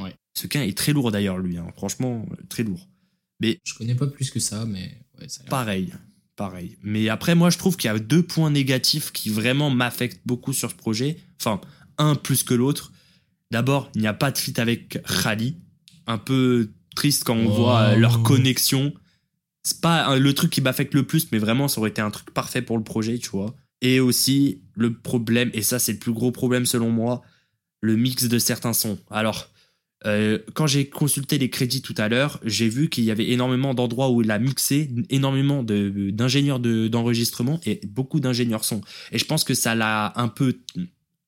Ouais. 0.00 0.14
The 0.34 0.48
Quin 0.48 0.62
est 0.62 0.76
très 0.76 0.92
lourd 0.92 1.12
d'ailleurs 1.12 1.38
lui, 1.38 1.56
hein. 1.56 1.66
franchement 1.76 2.26
euh, 2.32 2.36
très 2.48 2.62
lourd. 2.64 2.88
Mais 3.40 3.58
Je 3.64 3.74
connais 3.74 3.94
pas 3.94 4.06
plus 4.06 4.30
que 4.30 4.40
ça, 4.40 4.64
mais 4.64 4.98
ouais, 5.20 5.28
ça 5.28 5.42
pareil, 5.44 5.92
pareil. 6.36 6.76
Mais 6.82 7.08
après 7.08 7.34
moi 7.34 7.50
je 7.50 7.58
trouve 7.58 7.76
qu'il 7.76 7.88
y 7.90 7.94
a 7.94 7.98
deux 7.98 8.22
points 8.22 8.50
négatifs 8.50 9.12
qui 9.12 9.28
vraiment 9.30 9.70
m'affectent 9.70 10.22
beaucoup 10.24 10.52
sur 10.52 10.70
ce 10.70 10.76
projet, 10.76 11.18
enfin 11.40 11.60
un 11.98 12.14
plus 12.14 12.42
que 12.42 12.54
l'autre. 12.54 12.92
D'abord, 13.50 13.90
il 13.94 14.00
n'y 14.00 14.06
a 14.08 14.14
pas 14.14 14.30
de 14.32 14.38
feat 14.38 14.58
avec 14.58 14.98
Khali. 15.22 15.56
Un 16.06 16.18
peu 16.18 16.72
triste 16.96 17.24
quand 17.24 17.36
on 17.36 17.46
Oh. 17.46 17.54
voit 17.54 17.80
euh, 17.80 17.96
leur 17.96 18.22
connexion. 18.22 18.92
C'est 19.62 19.80
pas 19.80 20.12
euh, 20.12 20.18
le 20.18 20.32
truc 20.34 20.50
qui 20.50 20.60
m'affecte 20.60 20.92
le 20.94 21.06
plus, 21.06 21.30
mais 21.32 21.38
vraiment, 21.38 21.68
ça 21.68 21.80
aurait 21.80 21.90
été 21.90 22.00
un 22.02 22.10
truc 22.10 22.32
parfait 22.32 22.62
pour 22.62 22.76
le 22.78 22.84
projet, 22.84 23.18
tu 23.18 23.30
vois. 23.30 23.54
Et 23.80 24.00
aussi, 24.00 24.60
le 24.74 24.92
problème, 24.98 25.50
et 25.54 25.62
ça, 25.62 25.78
c'est 25.78 25.92
le 25.92 25.98
plus 25.98 26.12
gros 26.12 26.32
problème 26.32 26.66
selon 26.66 26.90
moi, 26.90 27.22
le 27.80 27.96
mix 27.96 28.24
de 28.28 28.38
certains 28.38 28.72
sons. 28.72 28.98
Alors, 29.10 29.48
euh, 30.06 30.38
quand 30.52 30.66
j'ai 30.66 30.88
consulté 30.88 31.38
les 31.38 31.48
crédits 31.48 31.82
tout 31.82 31.94
à 31.96 32.08
l'heure, 32.08 32.38
j'ai 32.44 32.68
vu 32.68 32.88
qu'il 32.88 33.04
y 33.04 33.10
avait 33.10 33.30
énormément 33.30 33.74
d'endroits 33.74 34.10
où 34.10 34.22
il 34.22 34.30
a 34.30 34.38
mixé, 34.38 34.90
énormément 35.08 35.62
d'ingénieurs 35.62 36.60
de, 36.60 36.88
d'enregistrement 36.88 37.60
et 37.64 37.80
beaucoup 37.86 38.20
d'ingénieurs 38.20 38.64
son. 38.64 38.82
Et 39.12 39.18
je 39.18 39.24
pense 39.24 39.44
que 39.44 39.54
ça 39.54 39.74
l'a 39.74 40.12
un 40.16 40.28
peu, 40.28 40.58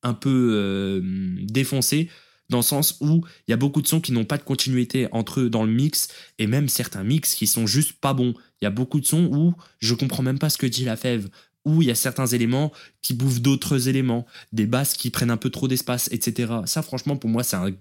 un 0.03 0.13
peu 0.13 0.51
euh, 0.53 1.01
défoncé 1.41 2.09
dans 2.49 2.57
le 2.57 2.63
sens 2.63 2.97
où 3.01 3.25
il 3.47 3.51
y 3.51 3.53
a 3.53 3.57
beaucoup 3.57 3.81
de 3.81 3.87
sons 3.87 3.99
qui 3.99 4.11
n'ont 4.11 4.25
pas 4.25 4.37
de 4.37 4.43
continuité 4.43 5.07
entre 5.11 5.41
eux 5.41 5.49
dans 5.49 5.65
le 5.65 5.71
mix 5.71 6.07
et 6.39 6.47
même 6.47 6.69
certains 6.69 7.03
mix 7.03 7.35
qui 7.35 7.47
sont 7.47 7.67
juste 7.67 7.93
pas 7.93 8.13
bons. 8.13 8.33
Il 8.61 8.65
y 8.65 8.67
a 8.67 8.71
beaucoup 8.71 8.99
de 8.99 9.05
sons 9.05 9.29
où 9.31 9.53
je 9.79 9.93
comprends 9.95 10.23
même 10.23 10.39
pas 10.39 10.49
ce 10.49 10.57
que 10.57 10.65
dit 10.65 10.85
la 10.85 10.95
fève, 10.95 11.29
où 11.65 11.81
il 11.81 11.89
y 11.89 11.91
a 11.91 11.95
certains 11.95 12.27
éléments 12.27 12.71
qui 13.01 13.13
bouffent 13.13 13.41
d'autres 13.41 13.89
éléments, 13.89 14.25
des 14.53 14.65
basses 14.65 14.93
qui 14.93 15.09
prennent 15.09 15.31
un 15.31 15.37
peu 15.37 15.49
trop 15.49 15.67
d'espace, 15.67 16.09
etc. 16.11 16.53
Ça, 16.65 16.81
franchement, 16.81 17.17
pour 17.17 17.29
moi, 17.29 17.43
c'est 17.43 17.57
un 17.57 17.71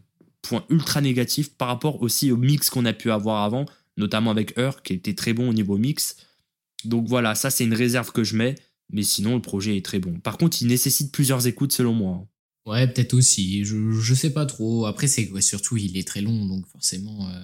point 0.48 0.64
ultra 0.70 1.00
négatif 1.00 1.50
par 1.50 1.68
rapport 1.68 2.02
aussi 2.02 2.30
au 2.32 2.36
mix 2.36 2.70
qu'on 2.70 2.84
a 2.84 2.92
pu 2.92 3.10
avoir 3.10 3.42
avant, 3.44 3.66
notamment 3.96 4.30
avec 4.30 4.58
Heur, 4.58 4.82
qui 4.82 4.92
était 4.94 5.14
très 5.14 5.32
bon 5.32 5.48
au 5.48 5.52
niveau 5.52 5.76
mix. 5.78 6.16
Donc 6.84 7.08
voilà, 7.08 7.34
ça, 7.34 7.50
c'est 7.50 7.64
une 7.64 7.74
réserve 7.74 8.12
que 8.12 8.22
je 8.24 8.36
mets, 8.36 8.54
mais 8.90 9.02
sinon, 9.02 9.34
le 9.34 9.42
projet 9.42 9.76
est 9.76 9.84
très 9.84 9.98
bon. 9.98 10.20
Par 10.20 10.38
contre, 10.38 10.62
il 10.62 10.68
nécessite 10.68 11.10
plusieurs 11.12 11.46
écoutes 11.46 11.72
selon 11.72 11.92
moi. 11.94 12.26
Ouais, 12.66 12.86
peut-être 12.86 13.14
aussi. 13.14 13.64
Je, 13.64 13.92
je 13.92 14.14
sais 14.14 14.30
pas 14.32 14.46
trop. 14.46 14.86
Après, 14.86 15.06
c'est 15.06 15.30
ouais, 15.30 15.40
surtout, 15.40 15.76
il 15.76 15.96
est 15.96 16.06
très 16.06 16.20
long, 16.20 16.46
donc 16.46 16.66
forcément. 16.66 17.28
euh, 17.28 17.40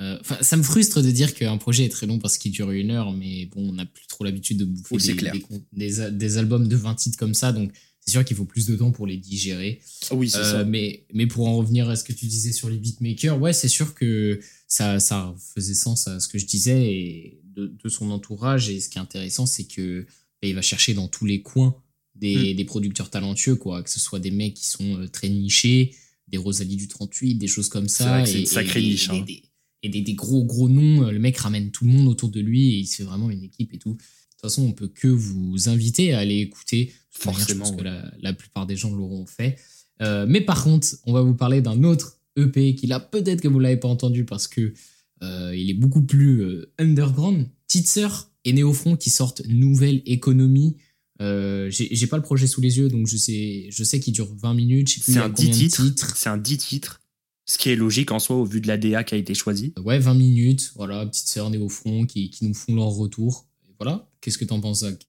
euh, 0.00 0.16
Enfin, 0.20 0.38
ça 0.40 0.56
me 0.56 0.62
frustre 0.62 1.02
de 1.02 1.10
dire 1.10 1.34
qu'un 1.34 1.56
projet 1.58 1.84
est 1.84 1.88
très 1.88 2.06
long 2.06 2.18
parce 2.18 2.38
qu'il 2.38 2.52
dure 2.52 2.70
une 2.70 2.90
heure, 2.92 3.12
mais 3.12 3.46
bon, 3.46 3.68
on 3.68 3.72
n'a 3.72 3.84
plus 3.86 4.06
trop 4.06 4.24
l'habitude 4.24 4.58
de 4.58 4.64
bouffer 4.64 4.94
Oui, 4.94 5.00
c'est 5.00 5.12
des, 5.12 5.18
clair. 5.18 5.32
des, 5.32 5.40
con- 5.40 5.64
des 5.72 6.00
a- 6.00 6.10
des 6.10 6.38
albums 6.38 6.68
de 6.68 6.76
20 6.76 6.94
titres 6.94 7.18
comme 7.18 7.34
ça, 7.34 7.52
donc 7.52 7.72
c'est 8.08 8.12
sûr 8.12 8.24
qu'il 8.24 8.36
faut 8.36 8.46
plus 8.46 8.64
de 8.66 8.74
temps 8.74 8.90
pour 8.90 9.06
les 9.06 9.18
digérer. 9.18 9.80
Oui, 10.12 10.30
c'est 10.30 10.38
Euh, 10.38 10.52
ça. 10.52 10.64
mais, 10.64 11.04
mais 11.12 11.26
pour 11.26 11.46
en 11.46 11.56
revenir 11.58 11.88
à 11.90 11.96
ce 11.96 12.04
que 12.04 12.12
tu 12.14 12.24
disais 12.26 12.52
sur 12.52 12.70
les 12.70 12.78
beatmakers, 12.78 13.38
ouais, 13.38 13.52
c'est 13.52 13.68
sûr 13.68 13.94
que 13.94 14.40
ça, 14.66 14.98
ça 14.98 15.34
faisait 15.54 15.74
sens 15.74 16.08
à 16.08 16.18
ce 16.18 16.26
que 16.28 16.38
je 16.38 16.46
disais 16.46 16.90
et 16.94 17.40
de, 17.54 17.66
de 17.66 17.88
son 17.90 18.10
entourage. 18.10 18.70
Et 18.70 18.80
ce 18.80 18.88
qui 18.88 18.96
est 18.96 19.00
intéressant, 19.02 19.44
c'est 19.44 19.64
que 19.64 20.06
bah, 20.40 20.48
il 20.48 20.54
va 20.54 20.62
chercher 20.62 20.94
dans 20.94 21.06
tous 21.08 21.26
les 21.26 21.42
coins 21.42 21.76
des, 22.14 22.54
des 22.54 22.64
producteurs 22.64 23.10
talentueux, 23.10 23.56
quoi. 23.56 23.82
Que 23.82 23.90
ce 23.90 24.00
soit 24.00 24.20
des 24.20 24.30
mecs 24.30 24.54
qui 24.54 24.66
sont 24.66 24.96
euh, 25.00 25.06
très 25.08 25.28
nichés, 25.28 25.94
des 26.28 26.38
Rosalie 26.38 26.76
du 26.76 26.88
38, 26.88 27.34
des 27.34 27.46
choses 27.46 27.68
comme 27.68 27.88
ça. 27.88 28.24
c'est 28.24 28.38
et, 28.38 28.40
une 28.40 28.46
sacrée 28.46 28.80
et- 28.80 28.88
niche, 28.88 29.08
et 29.08 29.12
hein. 29.12 29.24
des, 29.26 29.42
et 29.82 29.88
des, 29.90 30.00
des 30.00 30.14
gros, 30.14 30.44
gros 30.44 30.68
noms. 30.68 31.10
Le 31.10 31.18
mec 31.18 31.36
ramène 31.36 31.70
tout 31.70 31.84
le 31.84 31.90
monde 31.92 32.08
autour 32.08 32.30
de 32.30 32.40
lui 32.40 32.74
et 32.74 32.78
il 32.78 32.86
se 32.86 32.96
fait 32.96 33.02
vraiment 33.04 33.30
une 33.30 33.42
équipe 33.44 33.72
et 33.74 33.78
tout. 33.78 33.96
De 34.38 34.42
toute 34.42 34.50
façon, 34.52 34.62
on 34.68 34.72
peut 34.72 34.88
que 34.88 35.08
vous 35.08 35.68
inviter 35.68 36.14
à 36.14 36.20
aller 36.20 36.36
écouter. 36.38 36.76
Manière, 36.86 37.38
Forcément, 37.40 37.64
Je 37.64 37.70
pense 37.70 37.76
que 37.80 37.84
la, 37.84 38.12
la 38.20 38.32
plupart 38.32 38.66
des 38.66 38.76
gens 38.76 38.94
l'auront 38.94 39.26
fait. 39.26 39.56
Euh, 40.00 40.26
mais 40.28 40.40
par 40.40 40.62
contre, 40.62 40.86
on 41.06 41.12
va 41.12 41.22
vous 41.22 41.34
parler 41.34 41.60
d'un 41.60 41.82
autre 41.82 42.20
EP 42.36 42.76
qui 42.76 42.86
là, 42.86 43.00
peut-être 43.00 43.40
que 43.40 43.48
vous 43.48 43.58
l'avez 43.58 43.76
pas 43.78 43.88
entendu 43.88 44.24
parce 44.24 44.46
que 44.46 44.72
euh, 45.24 45.56
il 45.56 45.68
est 45.70 45.74
beaucoup 45.74 46.02
plus 46.02 46.42
euh, 46.42 46.72
underground. 46.78 47.48
Sœur 47.68 48.30
et 48.44 48.52
Néofront 48.52 48.96
qui 48.96 49.10
sortent 49.10 49.42
Nouvelle 49.48 50.02
Économie. 50.06 50.76
Euh, 51.20 51.68
J'ai 51.70 52.06
pas 52.06 52.16
le 52.16 52.22
projet 52.22 52.46
sous 52.46 52.60
les 52.60 52.78
yeux, 52.78 52.88
donc 52.88 53.06
je 53.08 53.16
sais, 53.16 53.66
je 53.70 53.82
sais 53.84 53.98
qu'il 53.98 54.12
dure 54.14 54.32
20 54.36 54.54
minutes. 54.54 54.88
Je 54.88 54.94
sais 54.94 55.00
plus 55.00 55.12
il 55.12 55.14
C'est 55.14 55.20
un 55.20 55.30
combien 55.30 55.50
10 55.50 55.58
de 55.58 55.64
titres. 55.68 55.84
titres. 55.84 56.16
C'est 56.16 56.28
un 56.28 56.38
10 56.38 56.58
titres. 56.58 57.00
Ce 57.44 57.58
qui 57.58 57.70
est 57.70 57.76
logique 57.76 58.12
en 58.12 58.18
soi 58.20 58.36
au 58.36 58.44
vu 58.44 58.60
de 58.60 58.68
la 58.68 58.76
DA 58.78 59.02
qui 59.04 59.14
a 59.14 59.18
été 59.18 59.34
choisie. 59.34 59.72
Ouais, 59.84 59.98
20 59.98 60.14
minutes. 60.14 60.72
Voilà, 60.76 61.04
petite 61.06 61.26
sœur 61.26 61.50
Néofront 61.50 62.06
qui, 62.06 62.30
qui 62.30 62.44
nous 62.44 62.54
font 62.54 62.74
leur 62.76 62.88
retour. 62.90 63.46
Et 63.68 63.74
voilà. 63.80 64.07
Qu'est-ce 64.20 64.38
que 64.38 64.44
t'en 64.44 64.60
penses, 64.60 64.80
Zach? 64.80 65.06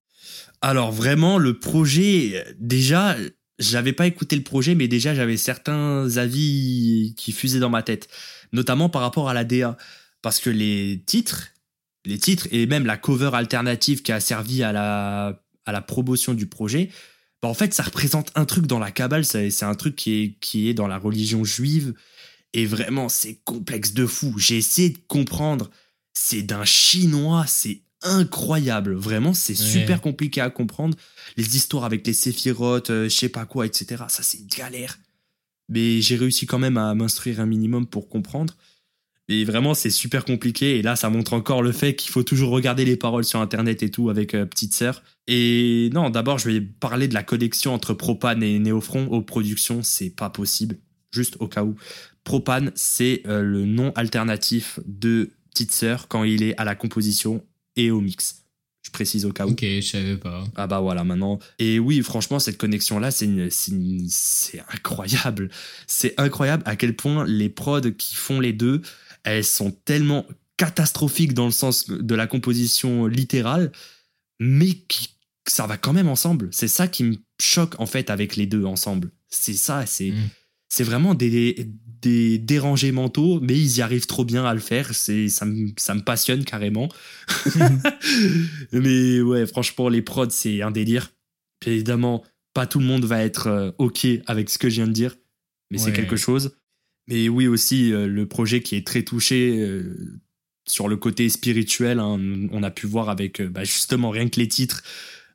Alors 0.61 0.91
vraiment, 0.91 1.37
le 1.37 1.59
projet, 1.59 2.43
déjà, 2.59 3.15
j'avais 3.59 3.93
pas 3.93 4.07
écouté 4.07 4.35
le 4.35 4.43
projet, 4.43 4.75
mais 4.75 4.87
déjà 4.87 5.13
j'avais 5.13 5.37
certains 5.37 6.17
avis 6.17 7.13
qui 7.17 7.31
fusaient 7.31 7.59
dans 7.59 7.69
ma 7.69 7.83
tête, 7.83 8.07
notamment 8.51 8.89
par 8.89 9.01
rapport 9.01 9.29
à 9.29 9.33
la 9.33 9.43
DA, 9.43 9.77
parce 10.21 10.39
que 10.39 10.49
les 10.49 11.03
titres, 11.05 11.49
les 12.05 12.17
titres 12.17 12.47
et 12.51 12.65
même 12.65 12.85
la 12.85 12.97
cover 12.97 13.31
alternative 13.33 14.01
qui 14.01 14.11
a 14.11 14.19
servi 14.19 14.63
à 14.63 14.71
la 14.71 15.41
à 15.65 15.71
la 15.71 15.81
promotion 15.81 16.33
du 16.33 16.47
projet, 16.47 16.89
bah 17.41 17.49
en 17.49 17.53
fait 17.53 17.73
ça 17.73 17.83
représente 17.83 18.31
un 18.35 18.45
truc 18.45 18.65
dans 18.65 18.79
la 18.79 18.91
c'est 19.23 19.51
c'est 19.51 19.65
un 19.65 19.75
truc 19.75 19.95
qui 19.95 20.23
est 20.23 20.39
qui 20.39 20.69
est 20.69 20.73
dans 20.73 20.87
la 20.87 20.97
religion 20.97 21.43
juive. 21.43 21.93
Et 22.53 22.65
vraiment 22.65 23.09
c'est 23.09 23.35
complexe 23.43 23.93
de 23.93 24.05
fou. 24.07 24.37
J'ai 24.39 24.57
essayé 24.57 24.89
de 24.89 24.97
comprendre, 25.07 25.69
c'est 26.13 26.41
d'un 26.41 26.65
chinois, 26.65 27.45
c'est 27.47 27.83
incroyable. 28.01 28.93
Vraiment, 28.93 29.33
c'est 29.33 29.59
Ouais. 29.59 29.65
super 29.65 30.01
compliqué 30.01 30.41
à 30.41 30.49
comprendre. 30.49 30.97
Les 31.37 31.55
histoires 31.55 31.83
avec 31.85 32.05
les 32.05 32.13
séphirotes, 32.13 32.89
euh, 32.89 33.03
je 33.09 33.15
sais 33.15 33.29
pas 33.29 33.45
quoi, 33.45 33.65
etc. 33.65 34.03
Ça, 34.09 34.23
c'est 34.23 34.39
une 34.39 34.47
galère. 34.47 34.97
Mais 35.67 36.01
j'ai 36.01 36.15
réussi 36.15 36.45
quand 36.45 36.59
même 36.59 36.77
à 36.77 36.93
m'instruire 36.95 37.39
un 37.39 37.45
minimum 37.45 37.85
pour 37.85 38.09
comprendre. 38.09 38.55
Et 39.31 39.45
vraiment, 39.45 39.75
c'est 39.75 39.91
super 39.91 40.25
compliqué. 40.25 40.79
Et 40.79 40.81
là, 40.81 40.95
ça 40.95 41.11
montre 41.11 41.33
encore 41.33 41.61
le 41.61 41.71
fait 41.71 41.95
qu'il 41.95 42.09
faut 42.09 42.23
toujours 42.23 42.49
regarder 42.49 42.83
les 42.83 42.97
paroles 42.97 43.23
sur 43.25 43.39
Internet 43.39 43.83
et 43.83 43.91
tout 43.91 44.09
avec 44.09 44.33
euh, 44.33 44.45
Petite 44.47 44.73
Sœur. 44.73 45.03
Et 45.27 45.91
non, 45.93 46.09
d'abord, 46.09 46.39
je 46.39 46.49
vais 46.49 46.61
parler 46.61 47.07
de 47.07 47.13
la 47.13 47.21
connexion 47.21 47.73
entre 47.75 47.93
Propane 47.93 48.41
et 48.41 48.57
Néofront 48.57 49.05
aux 49.07 49.21
productions. 49.21 49.83
C'est 49.83 50.09
pas 50.09 50.31
possible. 50.31 50.77
Juste 51.11 51.37
au 51.39 51.47
cas 51.47 51.63
où. 51.63 51.75
Propane, 52.23 52.71
c'est 52.73 53.21
euh, 53.27 53.41
le 53.43 53.65
nom 53.65 53.91
alternatif 53.95 54.79
de 54.87 55.29
Petite 55.51 55.73
Sœur 55.73 56.07
quand 56.07 56.23
il 56.23 56.41
est 56.41 56.57
à 56.57 56.63
la 56.63 56.73
composition 56.73 57.43
et 57.79 57.91
au 57.91 58.01
mix. 58.01 58.43
Je 58.81 58.91
précise 58.91 59.25
au 59.25 59.33
cas 59.33 59.45
où. 59.45 59.51
Ok, 59.51 59.61
je 59.61 59.81
savais 59.81 60.17
pas. 60.17 60.43
Ah 60.55 60.65
bah 60.65 60.79
voilà, 60.79 61.03
maintenant. 61.03 61.39
Et 61.59 61.79
oui, 61.79 62.01
franchement, 62.01 62.39
cette 62.39 62.57
connexion-là, 62.57 63.11
c'est 63.11 63.29
incroyable. 64.73 65.49
C'est 65.85 66.13
incroyable 66.17 66.63
à 66.65 66.75
quel 66.75 66.95
point 66.95 67.25
les 67.25 67.49
prods 67.49 67.91
qui 67.91 68.15
font 68.15 68.39
les 68.39 68.53
deux, 68.53 68.81
elles 69.23 69.43
sont 69.43 69.71
tellement 69.71 70.25
catastrophiques 70.57 71.33
dans 71.33 71.45
le 71.45 71.51
sens 71.51 71.89
de 71.89 72.15
la 72.15 72.27
composition 72.27 73.05
littérale, 73.05 73.71
mais 74.39 74.73
qui, 74.73 75.09
ça 75.47 75.67
va 75.67 75.77
quand 75.77 75.93
même 75.93 76.07
ensemble. 76.07 76.49
C'est 76.51 76.67
ça 76.67 76.87
qui 76.87 77.03
me 77.03 77.17
choque 77.39 77.79
en 77.79 77.85
fait 77.85 78.09
avec 78.09 78.35
les 78.35 78.45
deux 78.45 78.65
ensemble. 78.65 79.11
C'est 79.29 79.53
ça, 79.53 79.85
c'est 79.85 80.11
Mm. 80.11 80.29
C'est 80.69 80.83
vraiment 80.83 81.15
des, 81.15 81.67
des 82.01 82.37
dérangés 82.37 82.91
mentaux, 82.91 83.39
mais 83.41 83.57
ils 83.57 83.77
y 83.77 83.81
arrivent 83.81 84.05
trop 84.05 84.23
bien 84.23 84.45
à 84.45 84.53
le 84.53 84.59
faire. 84.59 84.93
C'est 84.93 85.27
ça 85.27 85.45
me, 85.45 85.69
ça 85.77 85.95
me 85.95 86.01
passionne 86.01 86.45
carrément. 86.45 86.89
mais 88.71 89.21
ouais, 89.21 89.45
franchement, 89.45 89.89
les 89.89 90.01
prods, 90.01 90.29
c'est 90.29 90.61
un 90.61 90.71
délire. 90.71 91.11
Puis 91.59 91.71
évidemment, 91.71 92.23
pas 92.53 92.67
tout 92.67 92.79
le 92.79 92.85
monde 92.85 93.05
va 93.05 93.23
être 93.23 93.47
euh, 93.47 93.71
OK 93.79 94.07
avec 94.25 94.49
ce 94.49 94.57
que 94.57 94.69
je 94.69 94.75
viens 94.75 94.87
de 94.87 94.93
dire, 94.93 95.15
mais 95.71 95.77
c'est 95.77 95.91
quelque 95.91 96.15
chose. 96.15 96.55
Mais 97.09 97.27
oui, 97.27 97.47
aussi, 97.47 97.91
euh, 97.91 98.07
le 98.07 98.27
projet 98.27 98.61
qui 98.61 98.75
est 98.75 98.85
très 98.85 99.01
touché 99.01 99.59
euh, 99.59 100.21
sur 100.67 100.87
le 100.87 100.95
côté 100.95 101.27
spirituel, 101.27 101.99
hein, 101.99 102.19
on 102.51 102.61
a 102.61 102.69
pu 102.69 102.85
voir 102.85 103.09
avec 103.09 103.41
bah, 103.41 103.63
justement 103.63 104.11
rien 104.11 104.29
que 104.29 104.39
les 104.39 104.47
titres, 104.47 104.83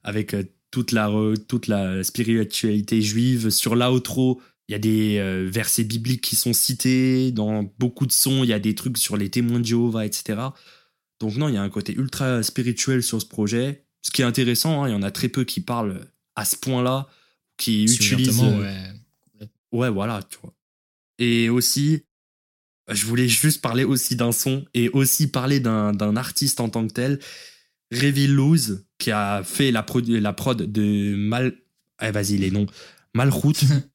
avec 0.04 0.34
euh, 0.34 0.44
toute, 0.70 0.92
la, 0.92 1.10
toute 1.48 1.66
la 1.66 2.04
spiritualité 2.04 3.02
juive. 3.02 3.50
Sur 3.50 3.74
l'outro, 3.74 4.40
il 4.68 4.72
y 4.72 4.74
a 4.74 4.78
des 4.78 5.18
euh, 5.18 5.48
versets 5.50 5.84
bibliques 5.84 6.22
qui 6.22 6.36
sont 6.36 6.52
cités. 6.52 7.32
Dans 7.32 7.70
beaucoup 7.78 8.06
de 8.06 8.12
sons, 8.12 8.44
il 8.44 8.48
y 8.48 8.52
a 8.52 8.58
des 8.58 8.74
trucs 8.74 8.96
sur 8.98 9.16
les 9.16 9.28
témoins 9.28 9.60
de 9.60 9.64
Jéhovah, 9.64 10.06
etc. 10.06 10.40
Donc 11.20 11.36
non, 11.36 11.48
il 11.48 11.54
y 11.54 11.58
a 11.58 11.62
un 11.62 11.70
côté 11.70 11.94
ultra 11.94 12.42
spirituel 12.42 13.02
sur 13.02 13.20
ce 13.20 13.26
projet. 13.26 13.84
Ce 14.02 14.10
qui 14.10 14.22
est 14.22 14.24
intéressant, 14.24 14.82
hein, 14.82 14.88
il 14.88 14.92
y 14.92 14.94
en 14.94 15.02
a 15.02 15.10
très 15.10 15.28
peu 15.28 15.44
qui 15.44 15.60
parlent 15.60 16.06
à 16.34 16.44
ce 16.44 16.56
point-là, 16.56 17.08
qui 17.56 17.84
utilisent... 17.84 18.42
Euh, 18.42 18.58
ouais. 18.60 19.48
Ouais, 19.72 19.90
voilà, 19.90 20.22
tu 20.22 20.38
vois. 20.42 20.54
Et 21.18 21.48
aussi, 21.48 22.04
je 22.90 23.06
voulais 23.06 23.28
juste 23.28 23.60
parler 23.60 23.84
aussi 23.84 24.16
d'un 24.16 24.32
son 24.32 24.64
et 24.74 24.88
aussi 24.90 25.28
parler 25.30 25.60
d'un 25.60 26.16
artiste 26.16 26.60
en 26.60 26.68
tant 26.68 26.86
que 26.86 26.92
tel, 26.92 27.20
Reveal 27.92 28.32
Lose, 28.32 28.86
qui 28.98 29.10
a 29.10 29.42
fait 29.44 29.70
la 29.70 29.82
prod, 29.82 30.06
la 30.08 30.32
prod 30.32 30.60
de 30.60 31.14
Mal. 31.16 31.56
Ah, 31.98 32.10
vas-y, 32.10 32.38
les 32.38 32.50
noms. 32.50 32.66
Malroute. 33.14 33.64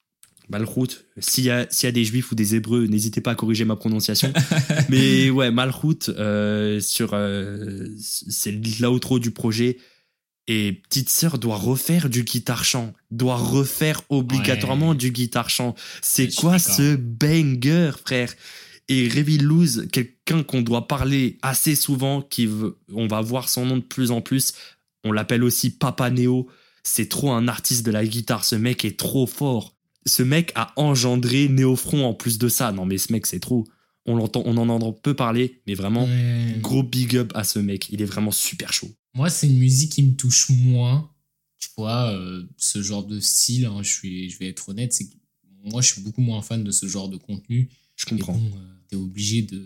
Malroute. 0.50 1.06
S'il 1.20 1.44
y, 1.46 1.50
a- 1.50 1.68
s'il 1.70 1.88
y 1.88 1.90
a 1.90 1.92
des 1.92 2.04
juifs 2.06 2.32
ou 2.32 2.36
des 2.36 2.56
hébreux, 2.56 2.86
n'hésitez 2.88 3.22
pas 3.22 3.32
à 3.32 3.36
corriger 3.36 3.66
ma 3.66 3.76
prononciation. 3.76 4.34
Mais 4.90 5.30
ouais, 5.30 5.52
Malroute, 5.52 6.10
euh, 6.10 6.80
sur. 6.80 7.12
euh, 7.14 7.88
c'est 8.00 8.52
l'outro 8.82 9.20
du 9.20 9.32
projet. 9.32 9.78
Et 10.48 10.74
Petite 10.90 11.10
Sœur 11.10 11.38
doit 11.38 11.58
refaire 11.58 12.10
du 12.10 12.24
guitare 12.24 12.64
chant, 12.66 12.94
doit 13.12 13.36
refaire 13.38 14.02
obligatoirement 14.10 14.90
Ouais. 14.90 14.96
du 14.96 15.12
guitare 15.12 15.50
chant. 15.52 15.76
C'est 16.02 16.34
quoi 16.34 16.58
ce 16.58 16.96
banger, 16.96 17.92
frère? 18.04 18.34
Et 18.88 19.08
Lose, 19.10 19.88
quelqu'un 19.92 20.42
qu'on 20.42 20.64
doit 20.64 20.88
parler 20.88 21.38
assez 21.44 21.76
souvent, 21.76 22.24
qui 22.24 22.48
veut, 22.48 22.80
on 22.92 23.06
va 23.06 23.22
voir 23.22 23.48
son 23.48 23.68
nom 23.68 23.78
de 23.78 23.84
plus 23.84 24.10
en 24.10 24.22
plus. 24.22 24.54
On 25.04 25.12
l'appelle 25.12 25.44
aussi 25.44 25.70
Papa 25.70 26.10
Neo. 26.10 26.48
C'est 26.82 27.08
trop 27.10 27.32
un 27.32 27.48
artiste 27.48 27.86
de 27.86 27.92
la 27.92 28.04
guitare. 28.04 28.44
Ce 28.44 28.56
mec 28.56 28.84
est 28.86 28.98
trop 28.98 29.28
fort. 29.28 29.76
Ce 30.10 30.24
mec 30.24 30.52
a 30.56 30.74
engendré 30.76 31.48
Néofront 31.48 32.06
en 32.06 32.14
plus 32.14 32.38
de 32.38 32.50
ça. 32.50 32.72
Non 32.74 32.86
mais 32.86 32.98
ce 32.98 33.12
mec 33.14 33.26
c'est 33.26 33.40
trop. 33.40 33.66
On 34.06 34.16
l'entend, 34.16 34.42
on 34.46 34.58
en 34.58 34.70
entend 34.70 34.92
peu 34.92 35.14
parler, 35.14 35.62
mais 35.68 35.76
vraiment 35.76 36.06
Ouais. 36.06 36.58
gros 36.62 36.84
big 36.84 37.16
up 37.16 37.32
à 37.36 37.44
ce 37.44 37.60
mec. 37.60 37.90
Il 37.92 38.02
est 38.02 38.06
vraiment 38.06 38.32
super 38.32 38.74
chaud. 38.74 38.90
Moi, 39.14 39.30
c'est 39.30 39.48
une 39.48 39.58
musique 39.60 39.92
qui 39.92 40.04
me 40.04 40.16
touche 40.16 40.50
moins. 40.50 41.10
Tu 41.60 41.70
vois, 41.78 42.12
euh, 42.12 42.44
ce 42.58 42.82
genre 42.82 43.06
de 43.06 43.20
style, 43.20 43.66
hein, 43.66 43.80
je, 43.84 43.90
suis, 43.90 44.30
je 44.30 44.40
vais 44.40 44.48
être 44.48 44.70
honnête, 44.70 44.94
c'est 44.94 45.06
que 45.06 45.14
moi, 45.66 45.82
je 45.82 45.92
suis 45.94 46.02
beaucoup 46.02 46.22
moins 46.22 46.42
fan 46.42 46.64
de 46.64 46.72
ce 46.72 46.88
genre 46.88 47.10
de 47.10 47.18
contenu. 47.18 47.70
Je 47.98 48.06
comprends. 48.06 48.34
bon, 48.34 48.58
euh, 48.58 48.74
t'es 48.88 48.96
obligé 48.96 49.42
de, 49.42 49.62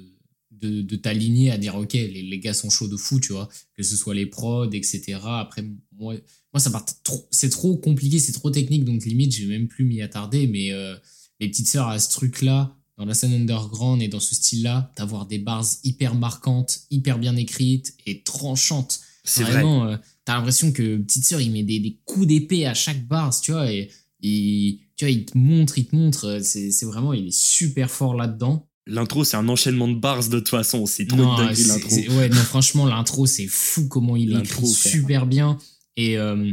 de, 0.61 0.81
de 0.81 0.95
t'aligner 0.95 1.51
à 1.51 1.57
dire, 1.57 1.75
ok, 1.75 1.93
les, 1.93 2.21
les 2.23 2.39
gars 2.39 2.53
sont 2.53 2.69
chauds 2.69 2.87
de 2.87 2.97
fou, 2.97 3.19
tu 3.19 3.33
vois, 3.33 3.49
que 3.75 3.83
ce 3.83 3.95
soit 3.95 4.13
les 4.13 4.25
prods, 4.25 4.71
etc. 4.71 5.19
Après, 5.23 5.63
moi, 5.97 6.15
moi 6.53 6.59
ça 6.59 6.69
part 6.69 6.85
trop, 7.03 7.27
c'est 7.31 7.49
trop 7.49 7.77
compliqué, 7.77 8.19
c'est 8.19 8.31
trop 8.31 8.49
technique, 8.49 8.85
donc 8.85 9.05
limite, 9.05 9.33
j'ai 9.33 9.45
même 9.45 9.67
plus 9.67 9.85
m'y 9.85 10.01
attarder, 10.01 10.47
mais 10.47 10.71
euh, 10.71 10.95
les 11.39 11.49
petites 11.49 11.67
sœurs 11.67 11.89
à 11.89 11.99
ce 11.99 12.09
truc-là, 12.11 12.75
dans 12.97 13.05
la 13.05 13.13
scène 13.13 13.33
underground 13.33 14.01
et 14.01 14.07
dans 14.07 14.19
ce 14.19 14.35
style-là, 14.35 14.91
d'avoir 14.97 15.25
des 15.25 15.39
bars 15.39 15.65
hyper 15.83 16.15
marquantes, 16.15 16.81
hyper 16.91 17.17
bien 17.17 17.35
écrites 17.35 17.95
et 18.05 18.21
tranchantes. 18.23 18.99
C'est 19.23 19.43
vrai. 19.43 19.53
Vraiment, 19.53 19.87
euh, 19.87 19.97
t'as 20.25 20.35
l'impression 20.35 20.71
que 20.71 20.97
Petite 20.97 21.25
Sœur, 21.25 21.41
il 21.41 21.51
met 21.51 21.63
des, 21.63 21.79
des 21.79 21.99
coups 22.05 22.27
d'épée 22.27 22.65
à 22.65 22.73
chaque 22.73 23.07
barre, 23.07 23.39
tu 23.41 23.51
vois, 23.51 23.71
et, 23.71 23.89
et 24.21 24.79
tu 24.95 25.05
vois, 25.05 25.11
il 25.11 25.25
te 25.25 25.37
montre, 25.37 25.77
il 25.77 25.87
te 25.87 25.95
montre, 25.95 26.25
euh, 26.25 26.39
c'est 26.41 26.71
c'est 26.71 26.85
vraiment, 26.85 27.13
il 27.13 27.27
est 27.27 27.35
super 27.35 27.89
fort 27.89 28.15
là-dedans. 28.15 28.69
L'intro, 28.85 29.23
c'est 29.23 29.37
un 29.37 29.47
enchaînement 29.47 29.87
de 29.87 29.95
bars 29.95 30.27
de 30.27 30.39
toute 30.39 30.49
façon. 30.49 30.85
C'est 30.85 31.05
trop 31.05 31.17
Non, 31.17 31.37
c'est- 31.53 31.67
l'intro. 31.67 31.95
Ouais, 32.17 32.27
non, 32.29 32.35
franchement, 32.35 32.85
l'intro, 32.85 33.25
c'est 33.25 33.47
fou 33.47 33.87
comment 33.87 34.15
il 34.17 34.33
écrit 34.37 34.73
frère. 34.73 34.91
super 34.91 35.25
bien. 35.25 35.57
Et, 35.95 36.17
euh, 36.17 36.51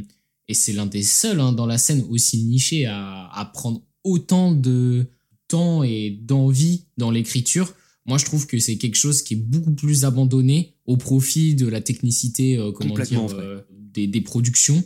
et 0.49 0.55
c'est 0.55 0.73
l'un 0.73 0.87
des 0.87 1.03
seuls 1.03 1.41
hein, 1.41 1.53
dans 1.53 1.67
la 1.67 1.77
scène 1.79 2.05
aussi 2.09 2.39
niché 2.45 2.87
à, 2.87 3.29
à 3.33 3.45
prendre 3.47 3.83
autant 4.05 4.53
de 4.53 5.07
temps 5.49 5.83
et 5.83 6.11
d'envie 6.23 6.85
dans 6.99 7.11
l'écriture. 7.11 7.75
Moi, 8.07 8.17
je 8.19 8.25
trouve 8.25 8.47
que 8.47 8.59
c'est 8.61 8.77
quelque 8.77 8.97
chose 8.97 9.23
qui 9.23 9.35
est 9.35 9.37
beaucoup 9.37 9.73
plus 9.73 10.05
abandonné 10.05 10.75
au 10.87 10.97
profit 10.97 11.55
de 11.55 11.67
la 11.67 11.81
technicité, 11.81 12.57
euh, 12.57 12.71
comment 12.73 12.95
dire, 12.95 13.27
euh, 13.39 13.61
des, 13.93 14.07
des 14.07 14.21
productions. 14.21 14.83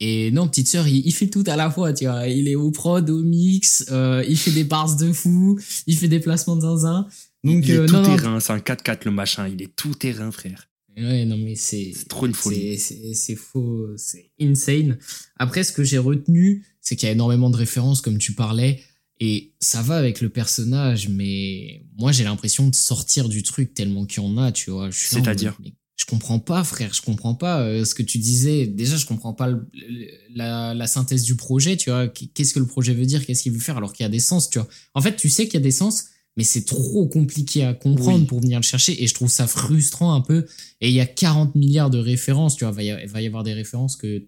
Et 0.00 0.30
non, 0.32 0.48
petite 0.48 0.68
sœur, 0.68 0.88
il, 0.88 1.06
il 1.06 1.12
fait 1.12 1.28
tout 1.28 1.44
à 1.46 1.56
la 1.56 1.70
fois, 1.70 1.92
tu 1.92 2.04
vois. 2.06 2.26
Il 2.28 2.48
est 2.48 2.56
au 2.56 2.70
prod, 2.70 3.08
au 3.08 3.22
mix, 3.22 3.86
euh, 3.90 4.24
il 4.28 4.36
fait 4.36 4.50
des 4.50 4.64
bars 4.64 4.96
de 4.96 5.12
fou, 5.12 5.58
il 5.86 5.96
fait 5.96 6.08
des 6.08 6.20
placements 6.20 6.56
de 6.56 6.62
zinzin. 6.62 7.06
Donc, 7.44 7.64
il 7.64 7.70
est 7.70 7.76
euh, 7.78 7.86
tout 7.86 7.94
non, 7.94 8.02
terrain. 8.02 8.40
C'est 8.40 8.52
un 8.52 8.58
4x4 8.58 9.00
le 9.04 9.10
machin. 9.10 9.48
Il 9.48 9.62
est 9.62 9.74
tout 9.76 9.94
terrain, 9.94 10.30
frère. 10.30 10.68
Ouais, 10.96 11.24
non, 11.24 11.36
mais 11.36 11.54
c'est. 11.56 11.92
C'est 11.94 12.08
trop 12.08 12.26
une 12.26 12.34
folie. 12.34 12.78
c'est- 12.78 13.36
faux, 13.36 13.88
c'est 13.96 14.30
insane. 14.40 14.98
Après, 15.36 15.64
ce 15.64 15.72
que 15.72 15.84
j'ai 15.84 15.98
retenu, 15.98 16.64
c'est 16.80 16.96
qu'il 16.96 17.06
y 17.06 17.10
a 17.10 17.12
énormément 17.12 17.50
de 17.50 17.56
références, 17.56 18.00
comme 18.00 18.18
tu 18.18 18.32
parlais, 18.32 18.80
et 19.20 19.52
ça 19.60 19.82
va 19.82 19.96
avec 19.96 20.20
le 20.20 20.28
personnage, 20.28 21.08
mais 21.08 21.84
moi, 21.98 22.12
j'ai 22.12 22.24
l'impression 22.24 22.68
de 22.68 22.74
sortir 22.74 23.28
du 23.28 23.42
truc 23.42 23.74
tellement 23.74 24.06
qu'il 24.06 24.22
y 24.22 24.26
en 24.26 24.36
a, 24.38 24.52
tu 24.52 24.70
vois. 24.70 24.88
C'est-à-dire 24.92 25.56
mais 25.62 25.72
Je 25.96 26.06
comprends 26.06 26.40
pas, 26.40 26.64
frère, 26.64 26.92
je 26.92 27.00
comprends 27.02 27.34
pas 27.36 27.60
euh, 27.60 27.84
ce 27.84 27.94
que 27.94 28.02
tu 28.02 28.18
disais. 28.18 28.66
Déjà, 28.66 28.96
je 28.96 29.06
comprends 29.06 29.32
pas 29.32 29.46
le- 29.48 29.64
le- 29.74 30.08
la, 30.34 30.74
la 30.74 30.86
synthèse 30.88 31.22
du 31.22 31.36
projet, 31.36 31.76
tu 31.76 31.90
vois. 31.90 32.08
Qu'est-ce 32.08 32.52
que 32.52 32.58
le 32.58 32.66
projet 32.66 32.94
veut 32.94 33.06
dire, 33.06 33.24
qu'est-ce 33.24 33.44
qu'il 33.44 33.52
veut 33.52 33.60
faire, 33.60 33.76
alors 33.76 33.92
qu'il 33.92 34.02
y 34.02 34.06
a 34.06 34.10
des 34.10 34.18
sens, 34.20 34.50
tu 34.50 34.58
vois. 34.58 34.68
En 34.94 35.00
fait, 35.00 35.14
tu 35.16 35.28
sais 35.30 35.44
qu'il 35.44 35.54
y 35.54 35.58
a 35.58 35.60
des 35.60 35.70
sens, 35.70 36.06
mais 36.36 36.42
c'est 36.42 36.64
trop 36.64 37.06
compliqué 37.06 37.62
à 37.64 37.74
comprendre 37.74 38.20
Oui. 38.22 38.26
pour 38.26 38.40
venir 38.40 38.58
le 38.58 38.64
chercher, 38.64 39.00
et 39.02 39.06
je 39.06 39.14
trouve 39.14 39.30
ça 39.30 39.46
frustrant 39.46 40.14
un 40.14 40.20
peu. 40.20 40.46
Et 40.80 40.88
il 40.88 40.94
y 40.94 41.00
a 41.00 41.06
40 41.06 41.54
milliards 41.54 41.90
de 41.90 41.98
références, 41.98 42.56
tu 42.56 42.64
vois. 42.64 42.72
Il 42.72 42.76
va 42.76 42.82
y 42.82 42.90
a- 42.90 43.02
il 43.04 43.08
va 43.08 43.22
y 43.22 43.26
avoir 43.26 43.44
des 43.44 43.52
références 43.54 43.94
que 43.96 44.26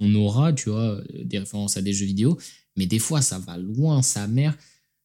on 0.00 0.14
aura, 0.14 0.52
tu 0.52 0.70
vois, 0.70 1.00
euh, 1.00 1.04
des 1.24 1.40
références 1.40 1.76
à 1.76 1.82
des 1.82 1.92
jeux 1.92 2.06
vidéo. 2.06 2.38
Mais 2.76 2.86
des 2.86 3.00
fois, 3.00 3.22
ça 3.22 3.40
va 3.40 3.56
loin, 3.58 4.02
sa 4.02 4.28
mère. 4.28 4.56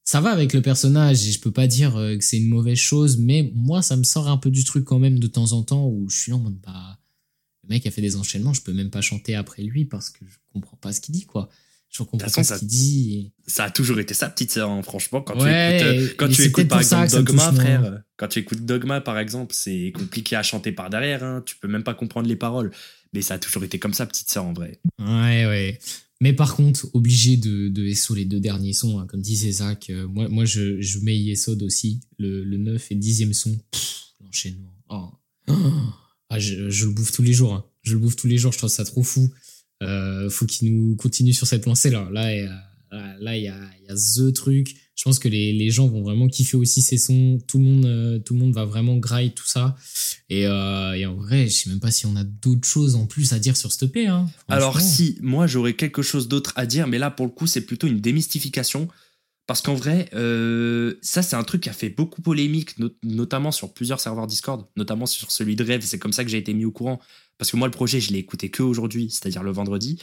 Ça 0.06 0.20
va 0.22 0.32
avec 0.32 0.52
le 0.54 0.62
personnage 0.62 1.26
et 1.28 1.32
je 1.32 1.40
peux 1.40 1.52
pas 1.52 1.66
dire 1.68 1.96
euh, 1.96 2.18
que 2.18 2.24
c'est 2.24 2.38
une 2.38 2.50
mauvaise 2.50 2.78
chose, 2.78 3.18
mais 3.18 3.52
moi, 3.56 3.82
ça 3.82 3.96
me 3.96 4.04
sort 4.04 4.28
un 4.28 4.38
peu 4.38 4.52
du 4.52 4.64
truc 4.66 4.84
quand 4.84 5.00
même 5.00 5.18
de 5.20 5.28
temps 5.28 5.54
en 5.54 5.64
temps 5.64 5.88
où 5.88 6.10
je 6.10 6.18
suis 6.18 6.32
là 6.32 6.38
en 6.38 6.42
mode, 6.42 6.60
bah, 6.66 7.00
le 7.64 7.70
mec 7.70 7.86
a 7.88 7.92
fait 7.92 8.02
des 8.02 8.18
enchaînements, 8.18 8.54
je 8.54 8.62
peux 8.62 8.74
même 8.74 8.90
pas 8.90 9.00
chanter 9.02 9.34
après 9.36 9.64
lui 9.64 9.86
parce 9.86 10.10
que 10.10 10.26
je 10.28 10.36
comprends 10.52 10.76
pas 10.78 10.92
ce 10.92 11.00
qu'il 11.00 11.16
dit, 11.16 11.26
quoi. 11.26 11.50
Je 11.90 12.02
comprends 12.04 12.28
façon, 12.28 12.42
pas 12.42 12.44
ça- 12.44 12.56
ce 12.56 12.60
qu'il 12.62 12.68
dit. 12.70 13.32
Ça 13.48 13.66
a 13.66 13.70
toujours 13.70 14.00
été 14.00 14.14
ça, 14.16 14.28
petite 14.28 14.52
sœur, 14.52 14.70
hein, 14.72 14.82
franchement. 14.82 15.22
Quand 15.22 15.40
Ouais, 15.40 15.78
tu 15.80 15.86
écoutes, 15.86 16.12
euh, 16.12 16.14
quand 16.18 16.28
tu 16.30 16.42
écoutes 16.44 16.68
par 16.68 16.82
exemple 16.82 17.10
Dogma, 17.12 17.54
frère, 17.54 17.84
euh, 17.86 17.98
quand 18.18 18.28
tu 18.28 18.40
écoutes 18.40 18.66
Dogma, 18.66 19.00
par 19.00 19.20
exemple, 19.20 19.54
c'est 19.56 19.92
compliqué 19.96 20.36
à 20.36 20.42
chanter 20.44 20.72
par 20.72 20.90
derrière. 20.90 21.24
Hein, 21.24 21.44
tu 21.46 21.56
peux 21.56 21.68
même 21.68 21.84
pas 21.84 21.94
comprendre 21.94 22.28
les 22.28 22.36
paroles. 22.36 22.72
Mais 23.14 23.22
ça 23.22 23.36
a 23.36 23.40
toujours 23.40 23.64
été 23.64 23.78
comme 23.78 23.94
ça, 23.94 24.08
petite 24.08 24.30
sœur, 24.32 24.44
en 24.44 24.54
vrai. 24.54 24.80
Ouais, 25.00 25.46
ouais. 25.46 25.80
Mais 26.24 26.32
par 26.32 26.56
contre, 26.56 26.88
obligé 26.94 27.36
de, 27.36 27.68
de 27.68 28.14
les 28.16 28.24
deux 28.24 28.40
derniers 28.40 28.72
sons, 28.72 28.98
hein, 28.98 29.06
comme 29.08 29.22
disait 29.22 29.52
Zach. 29.52 29.90
euh, 29.90 30.08
moi, 30.08 30.30
moi 30.30 30.46
je, 30.46 30.80
je 30.80 31.00
mets 31.00 31.18
Yesod 31.20 31.62
aussi, 31.64 32.00
le, 32.18 32.46
le 32.46 32.56
9 32.56 32.94
et 32.94 32.96
10e 32.96 33.34
son. 33.34 33.60
L'enchaînement. 34.24 34.74
Oh. 34.88 35.10
Ah, 36.30 36.40
je, 36.40 36.70
je 36.70 36.86
le 36.86 36.92
bouffe 36.94 37.12
tous 37.12 37.24
les 37.24 37.34
jours. 37.34 37.54
hein. 37.54 37.66
Je 37.82 37.92
le 37.96 38.00
bouffe 38.00 38.16
tous 38.16 38.28
les 38.28 38.38
jours, 38.38 38.54
je 38.54 38.58
trouve 38.58 38.70
ça 38.70 38.86
trop 38.86 39.04
fou. 39.04 39.34
Euh, 39.82 40.30
faut 40.30 40.46
qu'il 40.46 40.74
nous 40.74 40.96
continue 40.96 41.34
sur 41.34 41.46
cette 41.46 41.66
lancée 41.66 41.90
là. 41.90 42.10
Là, 42.14 42.34
il 42.34 42.44
y 42.44 42.48
a, 42.48 43.18
là, 43.20 43.38
y 43.38 43.48
a, 43.50 43.60
il 43.82 43.86
y 43.86 43.90
a 43.90 43.96
The 43.96 44.34
truc. 44.34 44.78
Je 44.96 45.04
pense 45.06 45.18
que 45.20 45.28
les, 45.28 45.54
les 45.54 45.70
gens 45.72 45.88
vont 45.88 46.04
vraiment 46.04 46.28
kiffer 46.28 46.56
aussi 46.56 46.82
ces 46.82 46.98
sons. 46.98 47.40
Tout 47.48 47.58
le 47.58 47.64
monde, 47.64 47.86
euh, 47.86 48.20
tout 48.20 48.36
le 48.36 48.40
monde 48.40 48.54
va 48.54 48.64
vraiment 48.64 48.96
graille 48.98 49.34
tout 49.34 49.48
ça. 49.48 49.76
Et, 50.30 50.46
euh, 50.46 50.94
et 50.94 51.06
en 51.08 51.16
vrai, 51.16 51.48
je 51.48 51.54
sais 51.64 51.70
même 51.70 51.80
pas 51.80 51.92
si 51.92 52.06
on 52.06 52.16
a 52.16 52.24
d'autres 52.24 52.68
choses 52.68 52.96
en 52.96 53.06
plus 53.08 53.34
à 53.34 53.40
dire 53.40 53.58
sur 53.58 53.72
ce 53.74 53.86
EP. 53.86 54.06
Hein, 54.08 54.28
Alors 54.50 54.76
si, 54.82 55.18
moi 55.22 55.48
j'aurais 55.48 55.74
quelque 55.74 56.04
chose 56.04 56.28
d'autre 56.28 56.54
à 56.56 56.66
dire, 56.68 56.88
mais 56.88 57.00
là 57.00 57.10
pour 57.10 57.26
le 57.26 57.32
coup 57.32 57.48
c'est 57.48 57.62
plutôt 57.66 57.88
une 57.88 58.00
démystification. 58.02 58.88
Parce 59.46 59.62
qu'en 59.62 59.74
vrai, 59.74 60.10
euh, 60.14 60.94
ça 61.02 61.22
c'est 61.22 61.36
un 61.36 61.44
truc 61.44 61.64
qui 61.64 61.70
a 61.70 61.74
fait 61.74 61.90
beaucoup 61.90 62.22
polémique, 62.22 62.78
not- 62.80 62.96
notamment 63.04 63.52
sur 63.52 63.74
plusieurs 63.74 64.00
serveurs 64.00 64.26
Discord, 64.28 64.66
notamment 64.78 65.06
sur 65.06 65.32
celui 65.32 65.58
de 65.58 65.64
Rêve, 65.66 65.82
c'est 65.84 66.00
comme 66.00 66.14
ça 66.14 66.24
que 66.24 66.30
j'ai 66.30 66.38
été 66.38 66.54
mis 66.54 66.64
au 66.64 66.72
courant. 66.72 67.02
Parce 67.38 67.52
que 67.52 67.58
moi 67.58 67.68
le 67.68 67.72
projet 67.74 68.00
je 68.00 68.14
l'ai 68.14 68.20
écouté 68.20 68.50
que 68.50 68.64
aujourd'hui, 68.64 69.10
c'est-à-dire 69.10 69.44
le 69.44 69.52
vendredi. 69.52 70.00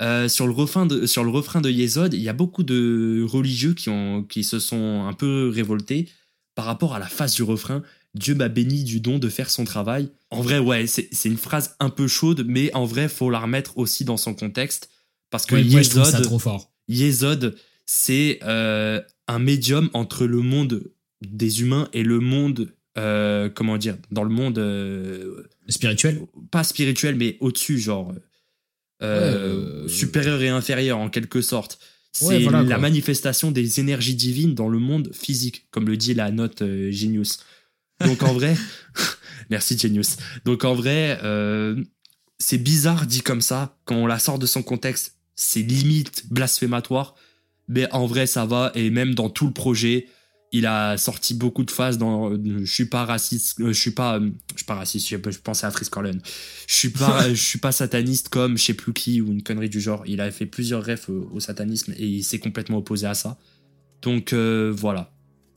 Euh, 0.00 0.28
sur, 0.28 0.46
le 0.46 0.52
refrain 0.52 0.86
de, 0.86 1.06
sur 1.06 1.22
le 1.22 1.30
refrain 1.30 1.60
de 1.60 1.70
Yezod, 1.70 2.14
il 2.14 2.20
y 2.20 2.28
a 2.28 2.32
beaucoup 2.32 2.64
de 2.64 3.24
religieux 3.28 3.74
qui, 3.74 3.90
ont, 3.90 4.24
qui 4.24 4.42
se 4.42 4.58
sont 4.58 5.04
un 5.06 5.12
peu 5.12 5.50
révoltés 5.54 6.08
par 6.54 6.64
rapport 6.64 6.94
à 6.94 6.98
la 6.98 7.06
face 7.06 7.34
du 7.34 7.42
refrain. 7.42 7.82
Dieu 8.14 8.34
m'a 8.34 8.48
béni 8.48 8.84
du 8.84 9.00
don 9.00 9.18
de 9.18 9.28
faire 9.28 9.50
son 9.50 9.64
travail. 9.64 10.08
En 10.30 10.40
vrai, 10.40 10.58
ouais, 10.58 10.86
c'est 10.86 11.08
c'est 11.12 11.28
une 11.28 11.36
phrase 11.36 11.76
un 11.80 11.90
peu 11.90 12.06
chaude, 12.06 12.44
mais 12.46 12.72
en 12.74 12.84
vrai, 12.84 13.08
faut 13.08 13.30
la 13.30 13.40
remettre 13.40 13.76
aussi 13.76 14.04
dans 14.04 14.16
son 14.16 14.34
contexte. 14.34 14.88
Parce 15.30 15.46
que 15.46 15.54
Ouais, 15.56 15.62
Yezod, 16.88 17.56
c'est 17.86 18.38
euh, 18.44 19.00
un 19.26 19.38
médium 19.38 19.90
entre 19.94 20.26
le 20.26 20.40
monde 20.40 20.90
des 21.22 21.60
humains 21.62 21.88
et 21.92 22.02
le 22.02 22.20
monde, 22.20 22.72
euh, 22.98 23.48
comment 23.52 23.78
dire, 23.78 23.96
dans 24.10 24.22
le 24.22 24.30
monde, 24.30 24.58
euh, 24.58 25.48
Spirituel. 25.68 26.20
pas 26.50 26.62
spirituel, 26.62 27.16
mais 27.16 27.36
au-dessus, 27.40 27.78
genre 27.78 28.12
euh, 29.02 29.84
euh, 29.84 29.88
supérieur 29.88 30.40
et 30.42 30.48
inférieur 30.48 30.98
en 30.98 31.10
quelque 31.10 31.42
sorte. 31.42 31.78
C'est 32.12 32.26
Ouais, 32.26 32.42
voilà, 32.44 32.62
la 32.62 32.78
manifestation 32.78 33.50
des 33.50 33.80
énergies 33.80 34.14
divines 34.14 34.54
dans 34.54 34.68
le 34.68 34.78
monde 34.78 35.10
physique, 35.12 35.66
comme 35.72 35.88
le 35.88 35.96
dit 35.96 36.14
la 36.14 36.30
note 36.30 36.62
euh, 36.62 36.92
Genius. 36.92 37.40
Donc 38.04 38.22
en 38.22 38.32
vrai, 38.32 38.56
merci 39.50 39.76
Genius. 39.76 40.16
Donc 40.44 40.64
en 40.64 40.74
vrai, 40.74 41.18
euh, 41.24 41.82
c'est 42.38 42.58
bizarre 42.58 43.06
dit 43.06 43.22
comme 43.22 43.40
ça, 43.40 43.76
quand 43.84 43.96
on 43.96 44.06
la 44.06 44.20
sort 44.20 44.38
de 44.38 44.46
son 44.46 44.62
contexte, 44.62 45.16
c'est 45.34 45.62
limite 45.62 46.26
blasphématoire, 46.30 47.16
mais 47.66 47.92
en 47.92 48.06
vrai 48.06 48.26
ça 48.26 48.46
va, 48.46 48.70
et 48.76 48.90
même 48.90 49.16
dans 49.16 49.28
tout 49.28 49.46
le 49.46 49.52
projet, 49.52 50.06
il 50.52 50.66
a 50.66 50.96
sorti 50.96 51.34
beaucoup 51.34 51.64
de 51.64 51.70
phases 51.70 51.98
dans 51.98 52.30
euh, 52.30 52.38
je 52.64 52.72
suis 52.72 52.84
pas 52.84 53.04
raciste 53.04 53.60
euh, 53.60 53.72
je 53.72 53.80
suis 53.80 53.90
pas 53.90 54.18
euh, 54.20 54.30
je 54.52 54.58
suis 54.58 54.64
pas 54.66 54.74
raciste 54.76 55.08
je, 55.08 55.16
je 55.30 55.38
pensais 55.40 55.66
à 55.66 55.70
Frisk 55.70 55.90
Corleone 55.92 56.20
je 56.68 56.74
suis 56.74 56.90
pas 56.90 57.28
je 57.34 57.42
suis 57.42 57.58
pas 57.58 57.72
sataniste 57.72 58.28
comme 58.28 58.56
je 58.56 58.62
sais 58.64 58.74
plus 58.74 58.92
qui 58.92 59.20
ou 59.20 59.32
une 59.32 59.42
connerie 59.42 59.68
du 59.68 59.80
genre 59.80 60.04
il 60.06 60.20
a 60.20 60.30
fait 60.30 60.46
plusieurs 60.46 60.84
refs 60.84 61.08
au, 61.08 61.28
au 61.32 61.40
satanisme 61.40 61.92
et 61.96 62.06
il 62.06 62.22
s'est 62.22 62.38
complètement 62.38 62.78
opposé 62.78 63.06
à 63.06 63.14
ça 63.14 63.36
donc 64.02 64.32
euh, 64.32 64.72
voilà 64.76 65.12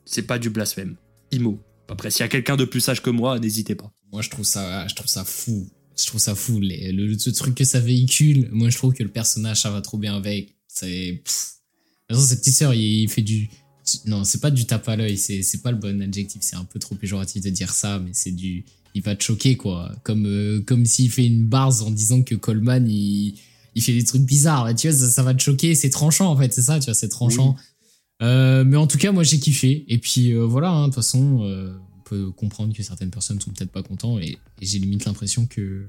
c'est 0.05 0.23
pas 0.23 0.39
du 0.39 0.49
blasphème 0.49 0.95
Imo 1.31 1.59
après 1.89 2.09
s'il 2.09 2.21
y 2.21 2.23
a 2.23 2.29
quelqu'un 2.29 2.55
de 2.57 2.65
plus 2.65 2.81
sage 2.81 3.01
que 3.03 3.09
moi 3.11 3.39
n'hésitez 3.39 3.75
pas 3.75 3.91
Moi, 4.11 4.21
je 4.21 4.29
trouve 4.29 4.45
ça, 4.45 4.87
je 4.87 4.95
trouve 4.95 5.07
ça 5.07 5.23
fou. 5.25 5.67
Je 5.99 6.05
trouve 6.05 6.19
ça 6.21 6.35
fou. 6.35 6.59
Les- 6.59 6.91
le, 6.91 7.07
le 7.07 7.31
truc 7.33 7.55
que 7.55 7.63
ça 7.65 7.79
véhicule, 7.79 8.49
moi, 8.51 8.69
je 8.69 8.77
trouve 8.77 8.93
que 8.93 9.03
le 9.03 9.09
personnage, 9.09 9.61
ça 9.61 9.69
va 9.71 9.81
trop 9.81 9.97
bien 9.97 10.15
avec. 10.15 10.55
C'est. 10.67 11.11
De 11.11 11.17
toute 11.17 11.25
façon, 12.09 12.21
cette 12.27 12.39
petite 12.39 12.53
sœur, 12.55 12.73
il, 12.73 13.03
il 13.03 13.09
fait 13.09 13.21
du. 13.23 13.49
Non, 14.05 14.23
c'est 14.23 14.39
pas 14.41 14.51
du 14.51 14.65
tape 14.65 14.87
à 14.89 14.95
l'œil. 14.95 15.17
C'est 15.17 15.61
pas 15.61 15.71
le 15.71 15.77
bon 15.77 16.01
adjectif. 16.01 16.41
C'est 16.41 16.55
un 16.55 16.65
peu 16.65 16.79
trop 16.79 16.95
péjoratif 16.95 17.43
de 17.43 17.49
dire 17.49 17.71
ça, 17.73 17.99
mais 17.99 18.11
c'est 18.13 18.31
du. 18.31 18.65
Il 18.93 19.01
va 19.01 19.15
te 19.15 19.23
choquer, 19.23 19.57
quoi. 19.57 19.91
Comme, 20.03 20.25
euh, 20.25 20.61
comme 20.61 20.85
s'il 20.85 21.11
fait 21.11 21.25
une 21.25 21.45
barre 21.45 21.83
en 21.83 21.91
disant 21.91 22.23
que 22.23 22.35
Coleman, 22.35 22.89
il, 22.89 23.35
il 23.75 23.81
fait 23.81 23.93
des 23.93 24.03
trucs 24.03 24.23
bizarres. 24.23 24.73
Tu 24.75 24.89
vois, 24.89 24.97
ça, 24.97 25.09
ça 25.09 25.23
va 25.23 25.33
te 25.33 25.41
choquer. 25.41 25.75
C'est 25.75 25.89
tranchant, 25.89 26.31
en 26.31 26.37
fait. 26.37 26.51
C'est 26.53 26.63
ça, 26.63 26.79
tu 26.79 26.85
vois, 26.85 26.93
c'est 26.93 27.09
tranchant. 27.09 27.55
Euh, 28.23 28.63
mais 28.63 28.77
en 28.77 28.87
tout 28.87 28.97
cas, 28.97 29.11
moi, 29.11 29.23
j'ai 29.23 29.39
kiffé. 29.39 29.85
Et 29.87 29.99
puis, 29.99 30.31
euh, 30.33 30.45
voilà, 30.45 30.71
hein, 30.71 30.81
de 30.81 30.85
toute 30.87 30.95
façon, 30.95 31.41
on 31.97 32.01
peut 32.03 32.31
comprendre 32.31 32.73
que 32.73 32.81
certaines 32.81 33.11
personnes 33.11 33.39
sont 33.39 33.51
peut-être 33.51 33.71
pas 33.71 33.83
contents. 33.83 34.17
Et, 34.19 34.37
et 34.61 34.65
j'ai 34.65 34.79
limite 34.79 35.05
l'impression 35.05 35.45
que, 35.45 35.85
que 35.85 35.87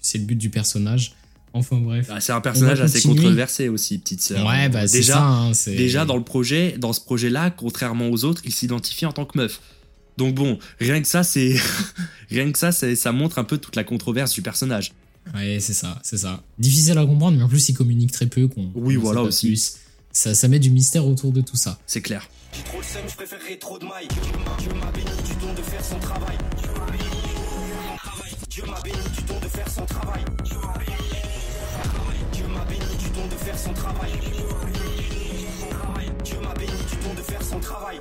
c'est 0.00 0.18
le 0.18 0.24
but 0.24 0.36
du 0.36 0.50
personnage. 0.50 1.14
Enfin, 1.52 1.76
bref. 1.78 2.06
Ah, 2.10 2.20
c'est 2.20 2.32
un 2.32 2.40
personnage 2.40 2.80
assez 2.80 3.02
controversé 3.02 3.68
aussi 3.68 3.98
petite 3.98 4.22
sœur 4.22 4.46
ouais, 4.46 4.68
bah, 4.68 4.86
c'est 4.86 4.98
déjà 4.98 5.14
ça. 5.14 5.22
hein, 5.26 5.54
c'est- 5.54 5.74
Déjà 5.74 6.04
dans 6.04 6.16
le 6.16 6.22
projet, 6.22 6.76
dans 6.78 6.92
ce 6.92 7.00
projet-là, 7.00 7.50
contrairement 7.50 8.08
aux 8.08 8.24
autres, 8.24 8.42
il 8.44 8.52
s'identifie 8.52 9.04
en 9.06 9.12
tant 9.12 9.24
que 9.24 9.36
meuf. 9.36 9.60
Donc 10.16 10.34
bon, 10.34 10.58
rien 10.78 11.00
que 11.02 11.08
ça, 11.08 11.22
c'est 11.24 11.54
rien 12.30 12.50
que 12.52 12.58
ça, 12.58 12.70
c'est- 12.72 12.94
ça 12.94 13.10
montre 13.12 13.38
un 13.38 13.44
peu 13.44 13.58
toute 13.58 13.74
la 13.76 13.82
controverse 13.84 14.32
du 14.32 14.42
personnage. 14.42 14.92
Ouais, 15.34 15.58
c'est 15.60 15.72
ça, 15.74 15.98
c'est 16.02 16.16
ça. 16.18 16.42
Difficile 16.58 16.96
à 16.98 17.04
comprendre, 17.04 17.36
mais 17.36 17.42
en 17.42 17.48
plus, 17.48 17.68
il 17.68 17.74
communique 17.74 18.12
très 18.12 18.26
peu. 18.26 18.46
qu'on- 18.48 18.70
Oui, 18.74 18.96
voilà 18.96 19.22
aussi. 19.22 19.48
plus. 19.48 19.74
Ça, 20.12 20.34
ça 20.34 20.48
met 20.48 20.58
du 20.58 20.70
mystère 20.70 21.06
autour 21.06 21.30
de 21.32 21.40
tout 21.40 21.56
ça. 21.56 21.78
C'est 21.86 22.00
clair. 22.00 22.28
J'ai 22.56 22.62
trop 22.64 22.78
le 22.78 22.84
seum, 22.84 23.02
je 23.08 23.14
préférerais 23.14 23.56
trop 23.56 23.78
de 23.78 23.84
mailles. 23.84 24.08
Dieu 24.08 24.20
m'a- 24.44 24.56
Dieu 24.58 24.72
m'a 24.72 24.90
béni 24.92 25.22
du 25.24 25.34
don 25.46 25.52
de 25.54 25.62
faire 25.62 25.84
son 25.84 25.98
travail. 26.00 26.36
Dieu 28.50 28.64
m'a 28.66 28.80
béni 28.82 28.96
du 29.16 29.22
don 29.22 29.38
de 29.40 29.46
faire 29.48 29.68
son 29.70 29.84
travail. 29.86 30.24
Dieu 30.44 30.56
m'a 30.56 30.78
béni 30.78 30.96
du 30.96 31.29
don 33.20 33.26
de 33.26 33.34
faire 33.34 33.58
son 33.58 33.72
travail. 33.72 34.12
Dieu 36.24 36.36
m'a 36.42 36.54
béni 36.54 36.72
du 36.72 36.96
don 37.04 37.14
de 37.14 37.20
faire 37.20 37.42
son 37.42 37.60
travail. 37.60 37.98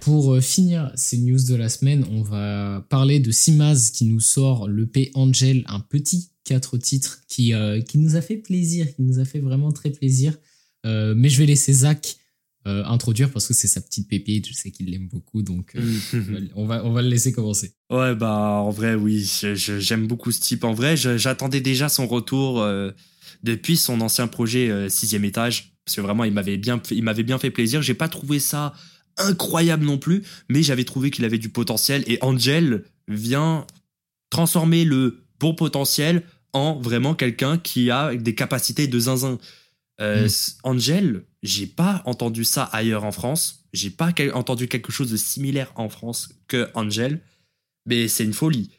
Pour 0.00 0.34
euh, 0.34 0.40
finir 0.40 0.90
ces 0.96 1.18
news 1.18 1.42
de 1.48 1.54
la 1.54 1.68
semaine, 1.68 2.04
on 2.10 2.22
va 2.22 2.84
parler 2.90 3.20
de 3.20 3.30
Simaz 3.30 3.90
qui 3.92 4.04
nous 4.04 4.20
sort 4.20 4.68
l'EP 4.68 5.10
Angel, 5.14 5.64
un 5.66 5.80
petit 5.80 6.30
4 6.44 6.76
titres 6.76 7.20
qui, 7.28 7.54
euh, 7.54 7.80
qui 7.80 7.98
nous 7.98 8.16
a 8.16 8.20
fait 8.20 8.36
plaisir, 8.36 8.86
qui 8.94 9.02
nous 9.02 9.18
a 9.18 9.24
fait 9.24 9.40
vraiment 9.40 9.72
très 9.72 9.90
plaisir. 9.90 10.36
Euh, 10.84 11.14
mais 11.16 11.28
je 11.28 11.38
vais 11.38 11.46
laisser 11.46 11.72
Zach 11.72 12.18
euh, 12.68 12.84
introduire 12.84 13.28
parce 13.32 13.48
que 13.48 13.54
c'est 13.54 13.66
sa 13.66 13.80
petite 13.80 14.08
pépite, 14.08 14.46
je 14.46 14.52
sais 14.52 14.70
qu'il 14.70 14.88
l'aime 14.88 15.08
beaucoup, 15.08 15.42
donc 15.42 15.74
euh, 15.74 15.80
on, 16.54 16.64
va, 16.64 16.84
on 16.84 16.92
va 16.92 17.02
le 17.02 17.08
laisser 17.08 17.32
commencer. 17.32 17.74
Ouais, 17.90 18.14
bah 18.14 18.60
en 18.62 18.70
vrai, 18.70 18.94
oui, 18.94 19.28
j'aime 19.54 20.06
beaucoup 20.06 20.30
ce 20.30 20.40
type. 20.40 20.62
En 20.62 20.72
vrai, 20.72 20.96
j'attendais 20.96 21.60
déjà 21.60 21.88
son 21.88 22.06
retour 22.06 22.62
euh, 22.62 22.92
depuis 23.42 23.76
son 23.76 24.00
ancien 24.00 24.26
projet 24.28 24.70
euh, 24.70 24.88
Sixième 24.88 25.24
Étage, 25.24 25.72
parce 25.84 25.96
que 25.96 26.00
vraiment, 26.00 26.24
il 26.24 26.32
m'avait 26.32 26.56
bien, 26.58 26.80
fait- 26.84 26.94
il 26.94 27.02
m'avait 27.02 27.22
bien 27.22 27.38
fait 27.38 27.50
plaisir. 27.50 27.82
J'ai 27.82 27.94
pas 27.94 28.08
trouvé 28.08 28.38
ça 28.38 28.72
incroyable 29.18 29.84
non 29.84 29.98
plus, 29.98 30.22
mais 30.48 30.62
j'avais 30.62 30.84
trouvé 30.84 31.10
qu'il 31.10 31.24
avait 31.24 31.38
du 31.38 31.48
potentiel. 31.48 32.02
Et 32.06 32.18
Angel 32.22 32.84
vient 33.08 33.66
transformer 34.30 34.84
le 34.84 35.24
bon 35.38 35.54
potentiel 35.54 36.22
en 36.52 36.78
vraiment 36.80 37.14
quelqu'un 37.14 37.58
qui 37.58 37.90
a 37.90 38.14
des 38.14 38.34
capacités 38.34 38.86
de 38.86 38.98
zinzin. 38.98 39.38
Euh, 40.00 40.22
Mm. 40.22 40.26
s- 40.26 40.56
Angel, 40.62 41.24
j'ai 41.42 41.66
pas 41.66 42.02
entendu 42.06 42.44
ça 42.44 42.64
ailleurs 42.64 43.04
en 43.04 43.12
France. 43.12 43.64
J'ai 43.72 43.90
pas 43.90 44.12
quel- 44.12 44.32
entendu 44.34 44.68
quelque 44.68 44.92
chose 44.92 45.10
de 45.10 45.16
similaire 45.16 45.72
en 45.76 45.88
France 45.88 46.30
que 46.48 46.68
Angel 46.74 47.20
mais 47.84 48.06
c'est 48.06 48.22
une 48.22 48.32
folie. 48.32 48.70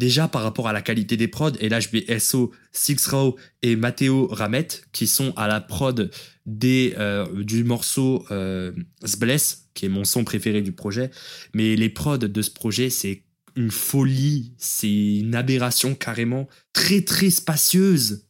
Déjà 0.00 0.28
par 0.28 0.42
rapport 0.42 0.66
à 0.66 0.72
la 0.72 0.80
qualité 0.80 1.18
des 1.18 1.28
prods, 1.28 1.52
et 1.60 1.68
là 1.68 1.78
je 1.78 1.88
mets 1.92 2.18
SO, 2.18 2.52
Six 2.72 3.06
Row 3.08 3.36
et 3.60 3.76
Matteo 3.76 4.28
Ramet, 4.28 4.66
qui 4.92 5.06
sont 5.06 5.32
à 5.36 5.46
la 5.46 5.60
prod 5.60 6.10
des, 6.46 6.94
euh, 6.96 7.44
du 7.44 7.64
morceau 7.64 8.24
euh, 8.30 8.72
Sbless, 9.04 9.66
qui 9.74 9.84
est 9.84 9.88
mon 9.90 10.04
son 10.04 10.24
préféré 10.24 10.62
du 10.62 10.72
projet. 10.72 11.10
Mais 11.54 11.76
les 11.76 11.90
prods 11.90 12.16
de 12.16 12.42
ce 12.42 12.50
projet, 12.50 12.88
c'est 12.88 13.24
une 13.56 13.70
folie, 13.70 14.54
c'est 14.56 15.18
une 15.18 15.34
aberration 15.34 15.94
carrément, 15.94 16.48
très 16.72 17.02
très 17.02 17.28
spacieuse. 17.30 18.24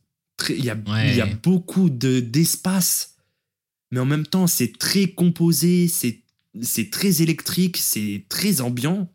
Il 0.49 0.65
y, 0.65 0.71
a, 0.71 0.75
Ouais. 0.75 1.11
il 1.11 1.17
y 1.17 1.21
a 1.21 1.27
beaucoup 1.27 1.89
de- 1.89 2.19
d'espace, 2.21 3.15
mais 3.93 4.01
en 4.01 4.07
même 4.07 4.27
temps 4.27 4.49
c'est 4.49 4.77
très 4.77 5.07
composé, 5.09 5.87
c'est 5.89 6.91
très 6.91 7.23
électrique, 7.23 7.77
c'est 7.77 8.25
très 8.29 8.61
ambiant. 8.61 9.09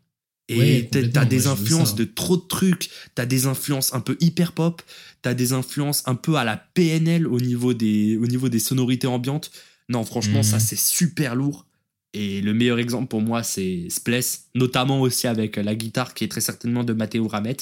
Et 0.48 0.58
Ouais, 0.58 0.88
t'as- 1.12 1.24
des 1.24 1.48
influences 1.48 1.90
ça. 1.90 1.96
de 1.96 2.04
trop 2.04 2.36
de 2.36 2.42
trucs, 2.46 2.88
t'as 3.16 3.26
des 3.26 3.46
influences 3.46 3.92
un 3.94 4.00
peu 4.00 4.16
hyper 4.20 4.52
pop, 4.52 4.80
t'as 5.22 5.34
des 5.34 5.52
influences 5.52 6.02
un 6.06 6.14
peu 6.14 6.36
à 6.36 6.44
la 6.44 6.56
PNL 6.56 7.26
au 7.26 7.40
niveau 7.40 7.74
des, 7.74 8.16
au 8.16 8.26
niveau 8.28 8.48
des 8.48 8.60
sonorités 8.60 9.08
ambiantes. 9.08 9.50
Non, 9.88 10.04
franchement, 10.04 10.38
Mhm. 10.38 10.42
ça 10.44 10.60
c'est 10.60 10.78
super 10.78 11.34
lourd. 11.34 11.66
Et 12.14 12.40
le 12.42 12.54
meilleur 12.54 12.78
exemple 12.78 13.08
pour 13.08 13.20
moi, 13.22 13.42
c'est 13.42 13.88
Spless, 13.90 14.46
notamment 14.54 15.00
aussi 15.00 15.26
avec 15.26 15.56
la 15.56 15.74
guitare 15.74 16.14
qui 16.14 16.22
est 16.24 16.28
très 16.28 16.40
certainement 16.40 16.84
de 16.84 16.92
Matteo 16.92 17.26
Ramet. 17.26 17.56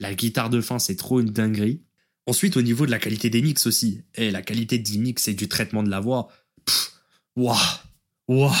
La 0.00 0.12
guitare 0.14 0.50
de 0.50 0.60
fin, 0.60 0.78
c'est 0.80 0.96
trop 0.96 1.20
une 1.20 1.30
dinguerie. 1.30 1.80
Ensuite, 2.26 2.56
au 2.56 2.62
niveau 2.62 2.84
de 2.84 2.90
la 2.90 2.98
qualité 2.98 3.30
des 3.30 3.42
mix 3.42 3.66
aussi. 3.66 4.00
Et 4.16 4.30
la 4.32 4.42
qualité 4.42 4.78
des 4.78 4.98
mix 4.98 5.28
et 5.28 5.34
du 5.34 5.46
traitement 5.48 5.82
de 5.84 5.90
la 5.90 6.00
voix. 6.00 6.28
Waouh! 7.36 7.56
Waouh! 8.28 8.52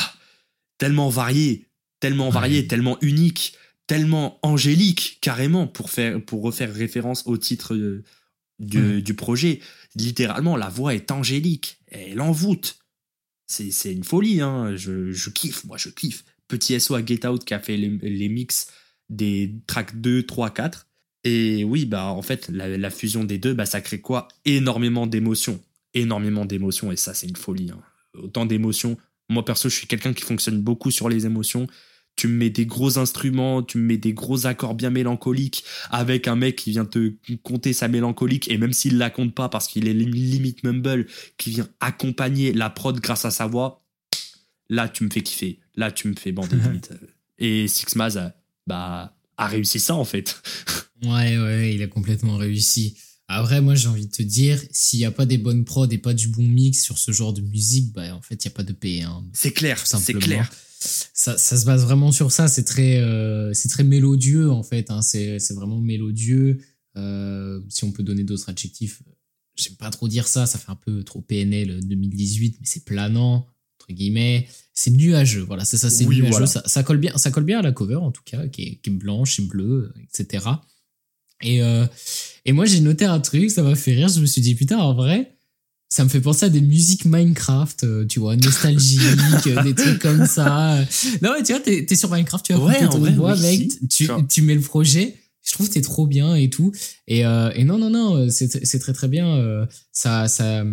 Tellement 0.78 1.08
varié, 1.08 1.66
tellement 2.00 2.30
varié, 2.30 2.60
Ouais. 2.60 2.66
tellement 2.66 2.98
unique, 3.00 3.54
tellement 3.86 4.38
angélique, 4.42 5.18
carrément, 5.20 5.66
pour, 5.66 5.90
faire, 5.90 6.22
pour 6.24 6.42
refaire 6.42 6.72
référence 6.72 7.22
au 7.26 7.36
titre 7.36 7.74
euh, 7.74 8.02
du, 8.58 8.80
Ouais. 8.96 9.02
du 9.02 9.14
projet. 9.14 9.60
Littéralement, 9.94 10.56
la 10.56 10.68
voix 10.68 10.94
est 10.94 11.10
angélique. 11.10 11.78
Elle 11.88 12.20
envoûte. 12.20 12.78
C'est 13.46 13.70
c'est 13.70 13.92
une 13.92 14.04
folie, 14.04 14.40
hein. 14.40 14.74
Je, 14.76 15.12
je 15.12 15.30
kiffe, 15.30 15.64
moi, 15.64 15.76
je 15.76 15.90
kiffe. 15.90 16.24
Petit 16.48 16.78
SO 16.80 16.94
à 16.94 17.04
Get 17.04 17.26
Out 17.26 17.44
qui 17.44 17.52
a 17.54 17.60
fait 17.60 17.76
les, 17.76 17.88
les 17.88 18.28
mix 18.28 18.68
des 19.10 19.54
tracks 19.66 20.00
2, 20.00 20.22
3, 20.24 20.50
4. 20.50 20.86
Et 21.24 21.64
oui, 21.64 21.84
bah 21.86 22.06
en 22.06 22.22
fait, 22.22 22.48
la, 22.48 22.76
la 22.76 22.90
fusion 22.90 23.24
des 23.24 23.38
deux, 23.38 23.54
bah, 23.54 23.66
ça 23.66 23.80
crée 23.80 24.00
quoi? 24.00 24.28
Énormément 24.44 25.06
d'émotions. 25.06 25.60
Énormément 25.94 26.44
d'émotions, 26.44 26.90
et 26.92 26.96
ça, 26.96 27.14
c'est 27.14 27.26
une 27.28 27.36
folie. 27.36 27.70
hein. 27.70 27.80
Autant 28.14 28.46
d'émotions 28.46 28.96
Moi, 29.28 29.44
perso, 29.44 29.68
je 29.68 29.74
suis 29.76 29.86
quelqu'un 29.86 30.12
qui 30.12 30.22
fonctionne 30.22 30.60
beaucoup 30.60 30.90
sur 30.90 31.08
les 31.08 31.24
émotions. 31.26 31.66
Tu 32.16 32.28
me 32.28 32.34
mets 32.34 32.50
des 32.50 32.66
gros 32.66 32.98
instruments, 32.98 33.62
tu 33.62 33.78
me 33.78 33.84
mets 33.84 33.96
des 33.96 34.12
gros 34.12 34.46
accords 34.46 34.74
bien 34.74 34.90
mélancoliques 34.90 35.64
avec 35.90 36.28
un 36.28 36.36
mec 36.36 36.56
qui 36.56 36.70
vient 36.70 36.84
te 36.84 37.12
compter 37.42 37.72
sa 37.72 37.88
mélancolique 37.88 38.50
et 38.50 38.58
même 38.58 38.72
s'il 38.72 38.98
la 38.98 39.10
compte 39.10 39.34
pas 39.34 39.48
parce 39.48 39.66
qu'il 39.66 39.88
est 39.88 39.94
limite 39.94 40.62
mumble, 40.62 41.06
qui 41.38 41.50
vient 41.50 41.68
accompagner 41.80 42.52
la 42.52 42.70
prod 42.70 42.98
grâce 43.00 43.24
à 43.24 43.30
sa 43.30 43.46
voix, 43.46 43.84
là 44.68 44.88
tu 44.88 45.04
me 45.04 45.10
fais 45.10 45.22
kiffer, 45.22 45.60
là 45.74 45.90
tu 45.90 46.08
me 46.08 46.14
fais 46.14 46.32
bander 46.32 46.56
limite. 46.64 46.92
Et 47.38 47.66
Six 47.66 47.96
Maz 47.96 48.16
a, 48.16 48.34
bah, 48.66 49.16
a 49.36 49.46
réussi 49.46 49.80
ça 49.80 49.94
en 49.94 50.04
fait. 50.04 50.40
Ouais, 51.02 51.36
ouais, 51.38 51.74
il 51.74 51.82
a 51.82 51.86
complètement 51.86 52.36
réussi. 52.36 52.96
Après, 53.28 53.60
moi, 53.60 53.74
j'ai 53.74 53.88
envie 53.88 54.06
de 54.06 54.12
te 54.12 54.22
dire, 54.22 54.60
s'il 54.70 54.98
n'y 54.98 55.06
a 55.06 55.10
pas 55.10 55.24
des 55.24 55.38
bonnes 55.38 55.64
prods 55.64 55.88
et 55.88 55.98
pas 55.98 56.12
du 56.12 56.28
bon 56.28 56.42
mix 56.42 56.82
sur 56.82 56.98
ce 56.98 57.10
genre 57.10 57.32
de 57.32 57.40
musique, 57.40 57.92
bah, 57.92 58.14
en 58.14 58.20
fait, 58.20 58.44
il 58.44 58.48
n'y 58.48 58.52
a 58.52 58.54
pas 58.54 58.62
de 58.62 58.72
paix. 58.72 59.00
Hein, 59.00 59.24
c'est 59.32 59.52
clair, 59.52 59.78
c'est 59.78 59.96
simplement. 59.96 60.20
clair. 60.20 60.52
Ça, 61.12 61.38
ça 61.38 61.56
se 61.56 61.64
base 61.64 61.82
vraiment 61.84 62.12
sur 62.12 62.32
ça. 62.32 62.48
C'est 62.48 62.64
très, 62.64 62.98
euh, 62.98 63.52
c'est 63.54 63.68
très 63.68 63.84
mélodieux, 63.84 64.50
en 64.50 64.62
fait. 64.62 64.90
Hein, 64.90 65.02
c'est, 65.02 65.38
c'est 65.38 65.54
vraiment 65.54 65.80
mélodieux. 65.80 66.60
Euh, 66.96 67.60
si 67.68 67.84
on 67.84 67.92
peut 67.92 68.02
donner 68.02 68.24
d'autres 68.24 68.48
adjectifs, 68.48 69.02
j'aime 69.56 69.74
pas 69.76 69.90
trop 69.90 70.08
dire 70.08 70.26
ça. 70.28 70.46
Ça 70.46 70.58
fait 70.58 70.70
un 70.70 70.76
peu 70.76 71.02
trop 71.04 71.20
PNL 71.20 71.80
2018, 71.86 72.56
mais 72.60 72.66
c'est 72.66 72.84
planant, 72.84 73.46
entre 73.80 73.92
guillemets. 73.92 74.48
C'est 74.72 74.90
nuageux. 74.90 75.42
Voilà, 75.42 75.64
c'est 75.64 75.76
ça, 75.76 75.90
c'est 75.90 76.04
Oui, 76.06 76.16
nuageux. 76.16 76.30
voilà. 76.30 76.46
Ça, 76.46 76.62
ça 76.66 76.82
colle 76.82 76.98
bien, 76.98 77.16
ça 77.16 77.30
colle 77.30 77.44
bien 77.44 77.58
à 77.58 77.62
la 77.62 77.72
cover, 77.72 77.96
en 77.96 78.10
tout 78.12 78.22
cas, 78.24 78.46
qui 78.48 78.62
est, 78.62 78.74
qui 78.76 78.90
est 78.90 78.92
blanche 78.92 79.38
et 79.40 79.42
bleue, 79.42 79.92
etc. 80.02 80.46
Et, 81.42 81.62
euh, 81.62 81.86
et 82.44 82.52
moi, 82.52 82.64
j'ai 82.64 82.80
noté 82.80 83.04
un 83.04 83.20
truc, 83.20 83.50
ça 83.50 83.62
m'a 83.62 83.74
fait 83.74 83.92
rire. 83.92 84.08
Je 84.08 84.20
me 84.20 84.26
suis 84.26 84.40
dit, 84.40 84.54
putain, 84.54 84.78
en 84.78 84.94
vrai, 84.94 85.33
ça 85.94 86.02
me 86.02 86.08
fait 86.08 86.20
penser 86.20 86.46
à 86.46 86.48
des 86.48 86.60
musiques 86.60 87.04
Minecraft, 87.04 87.84
euh, 87.84 88.04
tu 88.06 88.18
vois, 88.18 88.34
nostalgiques, 88.36 89.00
euh, 89.46 89.62
des 89.62 89.74
trucs 89.74 90.00
comme 90.00 90.26
ça. 90.26 90.78
Non, 91.22 91.30
mais 91.36 91.42
tu 91.44 91.52
vois, 91.52 91.60
t'es 91.60 91.86
es 91.88 91.94
sur 91.96 92.10
Minecraft, 92.10 92.44
tu 92.44 92.52
vas 92.52 92.58
Ouais, 92.58 92.88
ton 92.88 92.98
vrai, 92.98 93.12
bois, 93.12 93.34
oui, 93.34 93.40
mec, 93.42 93.70
si. 93.72 93.86
tu, 93.88 94.08
tu 94.28 94.42
mets 94.42 94.56
le 94.56 94.60
projet. 94.60 95.14
Je 95.46 95.52
trouve 95.52 95.68
que 95.68 95.74
t'es 95.74 95.82
trop 95.82 96.06
bien 96.06 96.34
et 96.34 96.50
tout. 96.50 96.72
Et, 97.06 97.24
euh, 97.24 97.50
et 97.54 97.64
non, 97.64 97.78
non, 97.78 97.90
non, 97.90 98.28
c'est 98.30 98.64
c'est 98.66 98.78
très 98.78 98.92
très 98.92 99.08
bien. 99.08 99.36
euh, 99.36 99.66
Ça, 99.92 100.26
ça, 100.26 100.64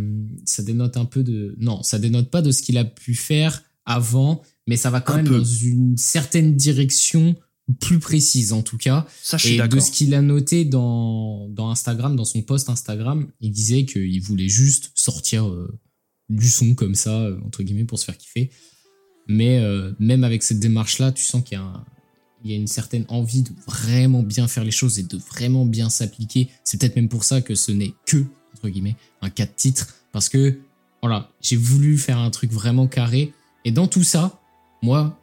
ça 0.46 0.64
dénote 0.64 0.98
un 0.98 1.06
peu 1.06 1.24
de. 1.24 1.56
Non, 1.60 1.84
ça 1.84 2.00
dénote 2.00 2.32
pas 2.32 2.42
de 2.42 2.52
ce 2.52 2.62
qu'il 2.64 2.78
a 2.80 2.86
pu 2.86 3.14
faire 3.14 3.64
avant, 3.86 4.42
mais 4.68 4.78
ça 4.78 4.90
va 4.90 5.02
quand 5.02 5.14
Un 5.14 5.18
même 5.18 5.28
peu. 5.28 5.38
dans 5.38 5.44
une 5.44 5.98
certaine 5.98 6.56
direction 6.56 7.36
plus 7.80 8.00
précise 8.00 8.54
en 8.54 8.62
tout 8.62 8.78
cas. 8.78 9.06
Ça, 9.22 9.38
je 9.38 9.48
suis 9.48 9.56
Et 9.56 9.68
de 9.68 9.80
ce 9.80 9.92
qu'il 9.92 10.14
a 10.14 10.22
noté 10.22 10.66
dans, 10.66 11.48
dans 11.50 11.70
Instagram, 11.70 12.16
dans 12.16 12.26
son 12.26 12.42
post 12.42 12.70
Instagram, 12.70 13.28
il 13.42 13.52
disait 13.52 13.86
qu'il 13.86 14.22
voulait 14.22 14.50
juste 14.50 14.92
sortir 14.96 15.48
euh, 15.48 15.78
du 16.30 16.50
son 16.50 16.76
comme 16.76 16.96
ça, 16.96 17.20
euh, 17.22 17.40
entre 17.46 17.64
guillemets, 17.64 17.86
pour 17.86 18.00
se 18.00 18.06
faire 18.06 18.18
kiffer. 18.18 18.50
Mais 19.28 19.60
euh, 19.60 19.92
même 20.00 20.24
avec 20.24 20.44
cette 20.44 20.60
démarche-là, 20.60 21.12
tu 21.12 21.24
sens 21.24 21.44
qu'il 21.44 21.58
y, 21.58 21.62
a 21.62 21.64
un- 21.64 21.86
il 22.44 22.50
y 22.52 22.54
a 22.54 22.58
une 22.58 22.68
certaine 22.68 23.06
envie 23.08 23.44
de 23.44 23.52
vraiment 23.68 24.24
bien 24.24 24.48
faire 24.48 24.64
les 24.64 24.72
choses 24.72 24.98
et 24.98 25.04
de 25.04 25.18
vraiment 25.18 25.66
bien 25.66 25.90
s'appliquer. 25.90 26.50
C'est 26.64 26.80
peut-être 26.80 26.96
même 26.96 27.08
pour 27.10 27.24
ça 27.24 27.42
que 27.42 27.54
ce 27.56 27.72
n'est 27.72 27.94
que, 28.08 28.26
entre 28.56 28.70
guillemets, 28.70 28.96
un 29.22 29.30
cas 29.30 29.46
de 29.46 29.52
titre. 29.56 29.94
Parce 30.12 30.28
que, 30.28 30.58
voilà, 31.04 31.30
j'ai 31.42 31.56
voulu 31.56 31.98
faire 31.98 32.18
un 32.18 32.32
truc 32.32 32.52
vraiment 32.52 32.88
carré. 32.88 33.32
Et 33.64 33.72
dans 33.72 33.88
tout 33.88 34.04
ça, 34.04 34.42
moi, 34.82 35.20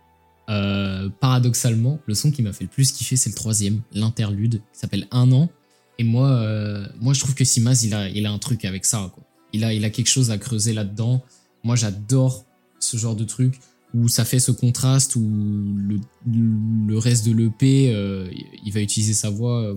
euh, 0.49 1.11
paradoxalement, 1.21 1.99
le 2.07 2.15
son 2.15 2.31
qui 2.31 2.43
m'a 2.43 2.53
fait 2.53 2.65
le 2.65 2.71
plus 2.71 2.93
kiffer, 2.93 3.17
c'est 3.17 3.31
le 3.31 3.35
troisième, 3.35 3.83
l'interlude, 3.93 4.63
qui 4.73 4.79
s'appelle 4.79 5.07
Un 5.11 5.31
an. 5.33 5.51
Et 5.99 6.05
moi, 6.05 6.31
euh, 6.31 6.87
moi, 7.01 7.13
je 7.13 7.21
trouve 7.21 7.35
que 7.35 7.45
Simaz, 7.45 7.85
il 7.85 7.93
a, 7.93 8.09
il 8.09 8.25
a 8.25 8.33
un 8.33 8.39
truc 8.39 8.65
avec 8.65 8.85
ça. 8.85 9.13
Il, 9.53 9.65
a, 9.65 9.75
il 9.75 9.85
a 9.85 9.91
quelque 9.91 10.09
chose 10.09 10.31
à 10.31 10.39
creuser 10.39 10.73
là-dedans. 10.73 11.23
Moi, 11.65 11.77
j'adore 11.77 12.45
ce 12.79 12.97
genre 12.97 13.17
de 13.17 13.25
truc 13.25 13.61
où 13.95 14.09
ça 14.09 14.25
fait 14.25 14.39
ce 14.39 14.53
contraste, 14.53 15.17
où 15.17 15.29
le, 15.77 15.99
le 16.27 16.99
reste 16.99 17.27
de 17.27 17.33
l'EP, 17.33 17.91
euh, 17.93 18.31
il 18.65 18.73
va 18.73 18.81
utiliser 18.81 19.15
sa 19.15 19.31
voix 19.31 19.77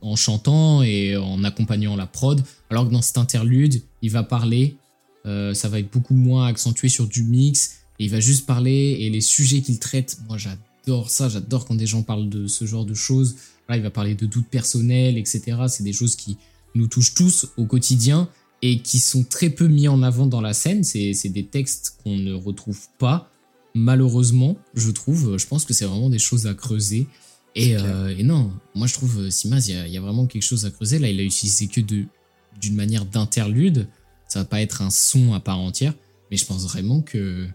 en 0.00 0.16
chantant 0.16 0.82
et 0.82 1.16
en 1.16 1.44
accompagnant 1.44 1.96
la 1.96 2.06
prod, 2.06 2.42
alors 2.70 2.86
que 2.86 2.92
dans 2.92 3.02
cet 3.02 3.18
interlude, 3.18 3.82
il 4.02 4.10
va 4.10 4.22
parler, 4.22 4.76
ça 5.24 5.68
va 5.68 5.80
être 5.80 5.90
beaucoup 5.90 6.14
moins 6.14 6.46
accentué 6.46 6.88
sur 6.88 7.08
du 7.08 7.24
mix, 7.24 7.85
et 7.98 8.04
il 8.04 8.10
va 8.10 8.20
juste 8.20 8.46
parler, 8.46 8.96
et 9.00 9.10
les 9.10 9.20
sujets 9.20 9.60
qu'il 9.62 9.78
traite, 9.78 10.18
moi 10.28 10.38
j'adore 10.38 11.10
ça, 11.10 11.28
j'adore 11.28 11.64
quand 11.66 11.74
des 11.74 11.86
gens 11.86 12.02
parlent 12.02 12.28
de 12.28 12.46
ce 12.46 12.64
genre 12.66 12.84
de 12.84 12.94
choses. 12.94 13.36
Là, 13.68 13.76
il 13.76 13.82
va 13.82 13.90
parler 13.90 14.14
de 14.14 14.26
doutes 14.26 14.46
personnels, 14.48 15.18
etc. 15.18 15.40
C'est 15.68 15.82
des 15.82 15.92
choses 15.92 16.14
qui 16.14 16.36
nous 16.76 16.86
touchent 16.86 17.14
tous 17.14 17.48
au 17.56 17.64
quotidien 17.64 18.28
et 18.62 18.78
qui 18.80 18.98
sont 19.00 19.24
très 19.24 19.50
peu 19.50 19.66
mis 19.66 19.88
en 19.88 20.02
avant 20.02 20.26
dans 20.26 20.40
la 20.40 20.52
scène. 20.54 20.84
C'est 20.84 21.12
c'est 21.14 21.28
des 21.30 21.44
textes 21.44 21.96
qu'on 22.04 22.16
ne 22.16 22.32
retrouve 22.32 22.78
pas, 22.98 23.30
malheureusement, 23.74 24.56
je 24.74 24.90
trouve. 24.90 25.36
Je 25.38 25.46
pense 25.46 25.64
que 25.64 25.74
c'est 25.74 25.84
vraiment 25.84 26.10
des 26.10 26.18
choses 26.18 26.46
à 26.46 26.54
creuser. 26.54 27.06
Et, 27.54 27.76
euh, 27.76 28.14
et 28.16 28.22
non, 28.22 28.52
moi 28.74 28.86
je 28.86 28.92
trouve, 28.94 29.18
euh, 29.20 29.30
Simaz, 29.30 29.68
il 29.68 29.74
y, 29.74 29.78
a- 29.78 29.86
il 29.86 29.92
y 29.92 29.96
a 29.96 30.00
vraiment 30.00 30.26
quelque 30.26 30.42
chose 30.42 30.64
à 30.66 30.70
creuser. 30.70 30.98
Là, 30.98 31.08
il 31.08 31.18
a 31.18 31.22
utilisé 31.22 31.66
que 31.68 31.80
de- 31.80 32.04
d'une 32.60 32.74
manière 32.74 33.04
d'interlude. 33.06 33.88
Ça 34.28 34.40
va 34.40 34.44
pas 34.44 34.60
être 34.60 34.82
un 34.82 34.90
son 34.90 35.32
à 35.34 35.40
part 35.40 35.58
entière, 35.58 35.94
mais 36.30 36.36
je 36.36 36.44
pense 36.44 36.64
vraiment 36.64 37.00
que 37.00 37.46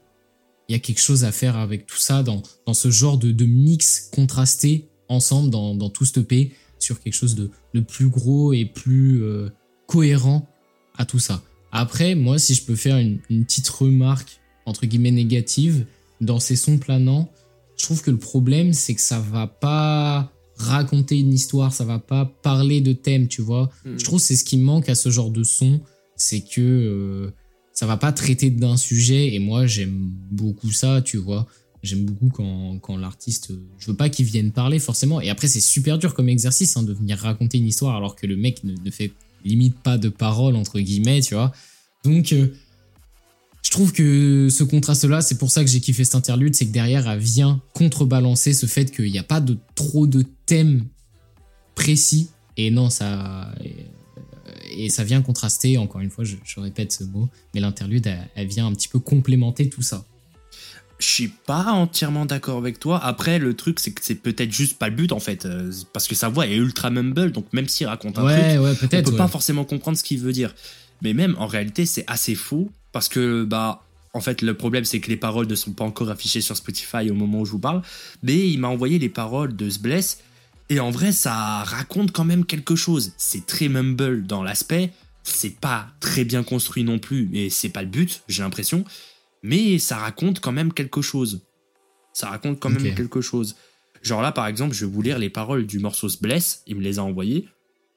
il 0.71 0.73
y 0.73 0.77
a 0.77 0.79
quelque 0.79 1.01
chose 1.01 1.25
à 1.25 1.33
faire 1.33 1.57
avec 1.57 1.85
tout 1.85 1.97
ça 1.97 2.23
dans, 2.23 2.41
dans 2.65 2.73
ce 2.73 2.89
genre 2.91 3.17
de, 3.17 3.33
de 3.33 3.43
mix 3.43 4.09
contrasté 4.13 4.87
ensemble 5.09 5.49
dans, 5.49 5.75
dans 5.75 5.89
tout 5.89 6.05
ce 6.05 6.17
EP 6.17 6.53
sur 6.79 7.01
quelque 7.01 7.13
chose 7.13 7.35
de, 7.35 7.51
de 7.73 7.81
plus 7.81 8.07
gros 8.07 8.53
et 8.53 8.63
plus 8.63 9.21
euh, 9.21 9.49
cohérent 9.85 10.47
à 10.97 11.03
tout 11.03 11.19
ça. 11.19 11.43
Après, 11.73 12.15
moi, 12.15 12.39
si 12.39 12.53
je 12.53 12.63
peux 12.63 12.77
faire 12.77 12.95
une, 12.95 13.19
une 13.29 13.43
petite 13.43 13.67
remarque 13.67 14.39
entre 14.65 14.85
guillemets 14.85 15.11
négative 15.11 15.85
dans 16.21 16.39
ces 16.39 16.55
sons 16.55 16.77
planants, 16.77 17.29
je 17.75 17.83
trouve 17.83 18.01
que 18.01 18.11
le 18.11 18.19
problème 18.19 18.71
c'est 18.71 18.95
que 18.95 19.01
ça 19.01 19.19
va 19.19 19.47
pas 19.47 20.31
raconter 20.55 21.19
une 21.19 21.33
histoire, 21.33 21.73
ça 21.73 21.83
va 21.83 21.99
pas 21.99 22.23
parler 22.43 22.79
de 22.79 22.93
thème, 22.93 23.27
tu 23.27 23.41
vois. 23.41 23.69
Mm. 23.83 23.97
Je 23.97 24.05
trouve 24.05 24.21
que 24.21 24.25
c'est 24.25 24.37
ce 24.37 24.45
qui 24.45 24.57
manque 24.57 24.87
à 24.87 24.95
ce 24.95 25.09
genre 25.09 25.31
de 25.31 25.43
son, 25.43 25.81
c'est 26.15 26.39
que 26.39 26.61
euh, 26.61 27.31
ça 27.73 27.85
va 27.85 27.97
pas 27.97 28.11
traiter 28.11 28.49
d'un 28.49 28.77
sujet 28.77 29.33
et 29.33 29.39
moi 29.39 29.65
j'aime 29.65 30.11
beaucoup 30.31 30.71
ça, 30.71 31.01
tu 31.01 31.17
vois. 31.17 31.47
J'aime 31.83 32.05
beaucoup 32.05 32.29
quand, 32.29 32.77
quand 32.79 32.95
l'artiste, 32.95 33.53
je 33.79 33.87
veux 33.87 33.95
pas 33.95 34.09
qu'il 34.09 34.25
vienne 34.25 34.51
parler 34.51 34.77
forcément. 34.77 35.19
Et 35.19 35.29
après 35.29 35.47
c'est 35.47 35.61
super 35.61 35.97
dur 35.97 36.13
comme 36.13 36.29
exercice 36.29 36.77
hein, 36.77 36.83
de 36.83 36.93
venir 36.93 37.17
raconter 37.17 37.57
une 37.57 37.67
histoire 37.67 37.95
alors 37.95 38.15
que 38.15 38.27
le 38.27 38.37
mec 38.37 38.63
ne, 38.63 38.91
fait 38.91 39.11
limite 39.43 39.75
pas 39.79 39.97
de 39.97 40.09
parole 40.09 40.55
entre 40.55 40.79
guillemets, 40.79 41.21
tu 41.21 41.33
vois. 41.33 41.51
Donc 42.03 42.33
euh, 42.33 42.53
je 43.63 43.69
trouve 43.69 43.93
que 43.93 44.49
ce 44.49 44.63
contraste-là, 44.63 45.21
c'est 45.21 45.37
pour 45.37 45.51
ça 45.51 45.63
que 45.63 45.69
j'ai 45.69 45.79
kiffé 45.79 46.03
cet 46.03 46.15
interlude, 46.15 46.55
c'est 46.55 46.65
que 46.65 46.71
derrière, 46.71 47.07
elle 47.07 47.19
vient 47.19 47.61
contrebalancer 47.73 48.53
ce 48.53 48.65
fait 48.65 48.91
qu'il 48.91 49.11
n'y 49.11 49.19
a 49.19 49.23
pas 49.23 49.39
de 49.39 49.57
trop 49.75 50.07
de 50.07 50.25
thèmes 50.45 50.85
précis. 51.75 52.29
Et 52.57 52.71
non, 52.71 52.89
ça. 52.89 53.53
Et 54.71 54.89
ça 54.89 55.03
vient 55.03 55.21
contraster, 55.21 55.77
encore 55.77 56.01
une 56.01 56.09
fois, 56.09 56.23
je, 56.23 56.35
je 56.43 56.59
répète 56.59 56.91
ce 56.91 57.03
mot, 57.03 57.29
mais 57.53 57.59
l'interlude, 57.61 58.07
elle, 58.07 58.29
elle 58.35 58.47
vient 58.47 58.67
un 58.67 58.73
petit 58.73 58.87
peu 58.87 58.99
complémenter 58.99 59.69
tout 59.69 59.81
ça. 59.81 60.05
Je 60.99 61.07
suis 61.07 61.29
pas 61.29 61.71
entièrement 61.71 62.27
d'accord 62.27 62.57
avec 62.59 62.79
toi. 62.79 63.03
Après, 63.03 63.39
le 63.39 63.55
truc, 63.55 63.79
c'est 63.79 63.91
que 63.91 64.01
c'est 64.03 64.13
peut-être 64.15 64.51
juste 64.51 64.77
pas 64.77 64.87
le 64.89 64.95
but 64.95 65.11
en 65.11 65.19
fait. 65.19 65.45
euh, 65.47 65.71
Parce 65.93 66.07
que 66.07 66.13
sa 66.13 66.29
voix 66.29 66.45
est 66.45 66.55
ultra 66.55 66.91
mumble, 66.91 67.31
donc 67.31 67.45
même 67.53 67.67
s'il 67.67 67.87
raconte 67.87 68.19
un 68.19 68.23
truc, 68.23 68.35
Ouais, 68.35 68.57
ouais, 68.59 68.71
on 68.83 68.87
peut 68.87 68.95
ouais. 69.11 69.17
pas 69.17 69.27
forcément 69.27 69.65
comprendre 69.65 69.97
ce 69.97 70.03
qu'il 70.03 70.19
veut 70.19 70.31
dire. 70.31 70.53
Mais 71.01 71.13
même 71.15 71.35
en 71.39 71.47
réalité, 71.47 71.87
c'est 71.87 72.03
assez 72.05 72.35
faux 72.35 72.69
parce 72.91 73.09
que 73.09 73.43
bah 73.43 73.83
en 74.13 74.21
fait 74.21 74.41
le 74.43 74.53
problème 74.55 74.83
c'est 74.85 74.99
que 74.99 75.09
les 75.09 75.15
paroles 75.17 75.47
ne 75.47 75.55
sont 75.55 75.71
pas 75.71 75.85
encore 75.85 76.11
affichées 76.11 76.41
sur 76.41 76.55
Spotify 76.55 77.09
au 77.09 77.15
moment 77.15 77.39
où 77.41 77.45
je 77.45 77.51
vous 77.51 77.59
parle. 77.59 77.81
Mais 78.21 78.47
il 78.49 78.59
m'a 78.59 78.67
envoyé 78.67 78.99
les 78.99 79.09
paroles 79.09 79.55
de 79.55 79.67
Sbless 79.71 80.19
et 80.71 80.79
en 80.79 80.89
vrai 80.89 81.11
ça 81.11 81.63
raconte 81.63 82.13
quand 82.13 82.23
même 82.23 82.45
quelque 82.45 82.75
chose. 82.75 83.11
C'est 83.17 83.45
très 83.45 83.67
mumble 83.67 84.25
dans 84.25 84.41
l'aspect, 84.41 84.91
c'est 85.21 85.59
pas 85.59 85.87
très 85.99 86.23
bien 86.23 86.43
construit 86.43 86.85
non 86.85 86.97
plus 86.97 87.29
et 87.33 87.49
c'est 87.49 87.69
pas 87.69 87.81
le 87.83 87.89
but, 87.89 88.23
j'ai 88.29 88.41
l'impression. 88.41 88.85
Mais 89.43 89.79
ça 89.79 89.97
raconte 89.97 90.39
quand 90.39 90.53
même 90.53 90.71
quelque 90.71 91.01
chose. 91.01 91.41
Ça 92.13 92.29
raconte 92.29 92.59
quand 92.59 92.69
même 92.69 92.95
quelque 92.95 93.21
chose. 93.21 93.55
Genre 94.01 94.21
là, 94.21 94.31
par 94.31 94.47
exemple, 94.47 94.73
je 94.73 94.85
vais 94.85 94.91
vous 94.91 95.01
lire 95.01 95.19
les 95.19 95.29
paroles 95.29 95.65
du 95.65 95.79
morceau 95.79 96.07
Bless. 96.21 96.63
Il 96.67 96.77
me 96.77 96.81
les 96.81 96.99
a 96.99 97.03
envoyées. 97.03 97.47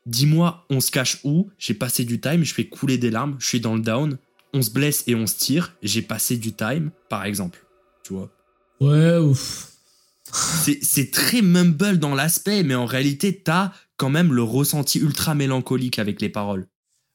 Dis-moi, 0.06 0.66
on 0.68 0.80
se 0.80 0.90
cache 0.90 1.20
où? 1.24 1.50
J'ai 1.58 1.74
passé 1.74 2.04
du 2.04 2.20
time, 2.20 2.44
je 2.44 2.54
fais 2.54 2.66
couler 2.66 2.98
des 2.98 3.10
larmes, 3.10 3.36
je 3.38 3.46
suis 3.46 3.60
dans 3.60 3.74
le 3.74 3.82
down. 3.82 4.18
On 4.52 4.62
se 4.62 4.70
blesse 4.70 5.04
et 5.06 5.14
on 5.14 5.26
se 5.26 5.36
tire. 5.36 5.74
J'ai 5.82 6.02
passé 6.02 6.36
du 6.36 6.52
time, 6.52 6.90
par 7.08 7.24
exemple. 7.24 7.64
Tu 8.02 8.14
vois? 8.14 8.30
Ouais, 8.80 9.16
ouf. 9.18 9.73
C'est 10.34 11.10
très 11.10 11.42
mumble 11.42 11.98
dans 11.98 12.14
l'aspect, 12.14 12.62
mais 12.62 12.74
en 12.74 12.86
réalité, 12.86 13.40
t'as 13.42 13.72
quand 13.96 14.10
même 14.10 14.32
le 14.32 14.42
ressenti 14.42 14.98
ultra 14.98 15.34
mélancolique 15.34 15.98
avec 15.98 16.20
les 16.20 16.28
paroles. 16.28 16.66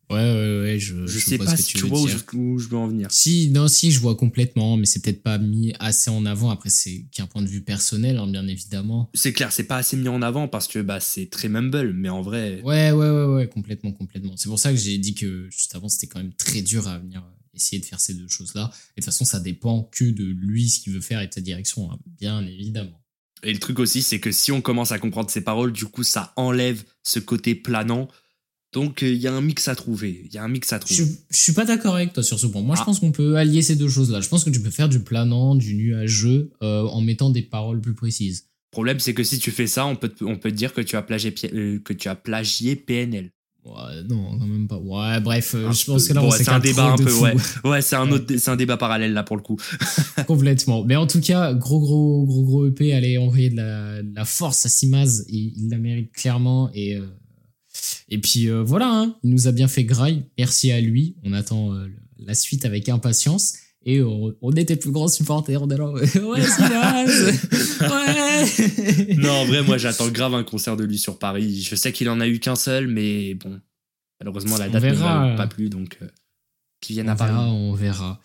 Ouais, 0.09 0.17
ouais, 0.17 0.61
ouais, 0.61 0.79
je, 0.79 1.05
Je, 1.05 1.19
je 1.19 1.19
sais 1.19 1.37
pas 1.37 1.55
ce 1.55 1.61
si 1.61 1.67
tu 1.73 1.77
tu 1.77 1.83
veux 1.83 1.89
vois 1.89 2.01
où 2.01 2.07
dire. 2.07 2.17
je, 2.31 2.35
où 2.37 2.57
je 2.57 2.67
veux 2.67 2.77
en 2.77 2.87
venir. 2.87 3.09
Si, 3.11 3.51
non, 3.51 3.67
si, 3.67 3.91
je 3.91 3.99
vois 3.99 4.15
complètement, 4.15 4.75
mais 4.75 4.85
c'est 4.87 5.03
peut-être 5.03 5.21
pas 5.21 5.37
mis 5.37 5.71
assez 5.79 6.09
en 6.09 6.25
avant. 6.25 6.49
Après, 6.49 6.71
c'est 6.71 7.05
qu'un 7.11 7.27
point 7.27 7.43
de 7.43 7.47
vue 7.47 7.61
personnel, 7.61 8.17
hein, 8.17 8.25
bien 8.25 8.47
évidemment. 8.47 9.11
C'est 9.13 9.33
clair, 9.33 9.51
c'est 9.51 9.65
pas 9.65 9.77
assez 9.77 9.97
mis 9.97 10.07
en 10.07 10.23
avant 10.23 10.47
parce 10.47 10.67
que 10.67 10.79
bah, 10.79 10.99
c'est 10.99 11.29
très 11.29 11.47
mumble, 11.47 11.93
mais 11.93 12.09
en 12.09 12.23
vrai, 12.23 12.59
Ouais, 12.63 12.91
ouais, 12.91 13.09
ouais, 13.09 13.25
ouais, 13.25 13.47
complètement, 13.47 13.91
complètement. 13.91 14.33
C'est 14.35 14.49
pour 14.49 14.57
ça 14.57 14.71
que 14.71 14.77
j'ai 14.79 14.97
dit 14.97 15.13
que 15.13 15.47
juste 15.51 15.75
avant, 15.75 15.89
c'était 15.89 16.07
quand 16.07 16.19
même 16.19 16.33
très 16.33 16.63
dur 16.63 16.87
à 16.87 16.97
venir 16.97 17.23
essayer 17.53 17.79
de 17.79 17.85
faire 17.85 17.99
ces 17.99 18.15
deux 18.15 18.27
choses-là. 18.27 18.71
Et 18.97 19.01
de 19.01 19.03
toute 19.03 19.05
façon, 19.05 19.25
ça 19.25 19.39
dépend 19.39 19.83
que 19.91 20.05
de 20.05 20.23
lui, 20.23 20.69
ce 20.69 20.79
qu'il 20.79 20.93
veut 20.93 21.01
faire 21.01 21.21
et 21.21 21.27
de 21.27 21.33
sa 21.33 21.41
direction, 21.41 21.91
hein, 21.91 21.99
bien 22.19 22.41
évidemment. 22.47 22.99
Et 23.43 23.53
le 23.53 23.59
truc 23.59 23.79
aussi, 23.79 24.01
c'est 24.01 24.19
que 24.19 24.31
si 24.31 24.51
on 24.51 24.61
commence 24.61 24.91
à 24.91 24.99
comprendre 24.99 25.29
ses 25.29 25.41
paroles, 25.41 25.71
du 25.71 25.85
coup, 25.85 26.03
ça 26.03 26.33
enlève 26.35 26.83
ce 27.03 27.19
côté 27.19 27.55
planant. 27.55 28.07
Donc, 28.73 29.01
il 29.01 29.15
y 29.15 29.27
a 29.27 29.33
un 29.33 29.41
mix 29.41 29.67
à 29.67 29.75
trouver. 29.75 30.21
Il 30.25 30.33
y 30.33 30.37
a 30.37 30.43
un 30.43 30.47
mix 30.47 30.71
à 30.73 30.79
Je, 30.79 30.93
trouver. 31.01 31.11
je 31.31 31.37
suis 31.37 31.53
pas 31.53 31.65
d'accord 31.65 31.95
avec 31.95 32.13
toi 32.13 32.21
sur 32.21 32.39
ce 32.39 32.45
point. 32.47 32.61
Moi, 32.61 32.75
je 32.75 32.81
Ah. 32.81 32.85
pense 32.85 32.99
qu'on 32.99 33.11
peut 33.11 33.35
allier 33.37 33.61
ces 33.63 33.75
deux 33.75 33.89
choses-là. 33.89 34.21
Je 34.21 34.27
pense 34.29 34.43
que 34.43 34.49
tu 34.51 34.61
peux 34.61 34.69
faire 34.69 34.89
du 34.89 34.99
planant, 34.99 35.55
du 35.55 35.73
nuageux, 35.73 36.51
euh, 36.61 36.83
en 36.83 37.01
mettant 37.01 37.29
des 37.31 37.41
paroles 37.41 37.81
plus 37.81 37.95
précises. 37.95 38.45
Le 38.71 38.71
problème, 38.71 38.99
c'est 38.99 39.15
que 39.15 39.23
si 39.23 39.39
tu 39.39 39.49
fais 39.49 39.65
ça, 39.65 39.87
on 39.87 39.95
peut, 39.95 40.09
te- 40.09 40.23
on 40.23 40.37
peut 40.37 40.51
te 40.51 40.55
dire 40.55 40.73
que 40.73 40.81
tu 40.81 40.95
as 40.95 41.01
plagié, 41.01 41.33
euh, 41.53 41.79
que 41.79 41.93
tu 41.93 42.07
as 42.09 42.15
plagié 42.15 42.75
PNL. 42.75 43.31
Ouais, 43.65 44.03
non, 44.09 44.37
quand 44.39 44.47
même 44.47 44.67
pas. 44.67 44.77
Ouais, 44.77 45.19
bref, 45.19 45.53
euh, 45.53 45.67
Un 45.67 45.71
je 45.73 45.85
pense 45.85 46.03
peu. 46.03 46.09
que 46.09 46.13
là, 46.15 46.21
Bon, 46.21 46.31
c'est 46.31 46.49
un 46.49 46.59
débat 46.59 46.93
un 46.93 46.95
peu, 46.95 47.13
ouais. 47.19 47.35
Ouais, 47.63 47.81
c'est 47.81 47.95
un 47.97 48.09
autre, 48.11 48.33
c'est 48.37 48.49
un 48.49 48.55
débat 48.55 48.77
parallèle 48.77 49.13
là 49.13 49.23
pour 49.23 49.35
le 49.35 49.41
coup. 49.43 49.57
Complètement. 50.27 50.83
Mais 50.85 50.95
en 50.95 51.05
tout 51.07 51.19
cas, 51.19 51.53
gros, 51.53 51.79
gros, 51.79 52.25
gros, 52.25 52.43
gros 52.45 52.67
EP, 52.67 52.93
allez 52.93 53.17
envoyer 53.17 53.49
de 53.49 53.57
la, 53.57 54.01
de 54.01 54.15
la 54.15 54.25
force 54.25 54.65
à 54.65 54.69
Simaz. 54.69 55.25
Il, 55.27 55.53
il 55.57 55.69
la 55.69 55.77
mérite 55.77 56.11
clairement. 56.13 56.69
Et, 56.73 56.95
euh, 56.95 57.05
et 58.07 58.17
puis 58.19 58.49
euh, 58.49 58.63
voilà, 58.63 58.89
hein, 58.91 59.15
il 59.23 59.29
nous 59.31 59.47
a 59.47 59.51
bien 59.51 59.67
fait 59.67 59.83
graille. 59.83 60.25
Merci 60.37 60.71
à 60.71 60.79
lui. 60.81 61.17
On 61.23 61.33
attend 61.33 61.73
euh, 61.73 61.87
la 62.17 62.33
suite 62.35 62.65
avec 62.65 62.87
impatience. 62.89 63.53
Et 63.85 64.01
on, 64.01 64.33
on 64.41 64.51
était 64.51 64.75
plus 64.75 64.91
grands 64.91 65.07
supporters. 65.07 65.61
On 65.61 65.69
est 65.69 65.77
là. 65.77 65.91
Ouais, 66.21 66.41
Ouais 67.81 69.15
non, 69.17 69.31
en 69.31 69.45
vrai, 69.45 69.63
moi, 69.63 69.77
j'attends 69.77 70.09
grave 70.09 70.33
un 70.33 70.43
concert 70.43 70.77
de 70.77 70.83
lui 70.83 70.97
sur 70.97 71.17
Paris. 71.17 71.61
Je 71.61 71.75
sais 71.75 71.91
qu'il 71.91 72.09
en 72.09 72.19
a 72.19 72.27
eu 72.27 72.39
qu'un 72.39 72.55
seul, 72.55 72.87
mais 72.87 73.33
bon, 73.35 73.59
malheureusement, 74.19 74.57
la 74.57 74.69
date 74.69 74.83
ne 74.83 74.93
va 74.93 75.35
pas 75.35 75.47
plus, 75.47 75.69
donc 75.69 75.97
euh, 76.01 76.07
qu'il 76.81 76.95
vienne 76.95 77.09
On 77.09 77.13
à 77.13 77.15
Paris. 77.15 77.31
verra, 77.31 77.47
on 77.53 77.73
verra. 77.73 78.21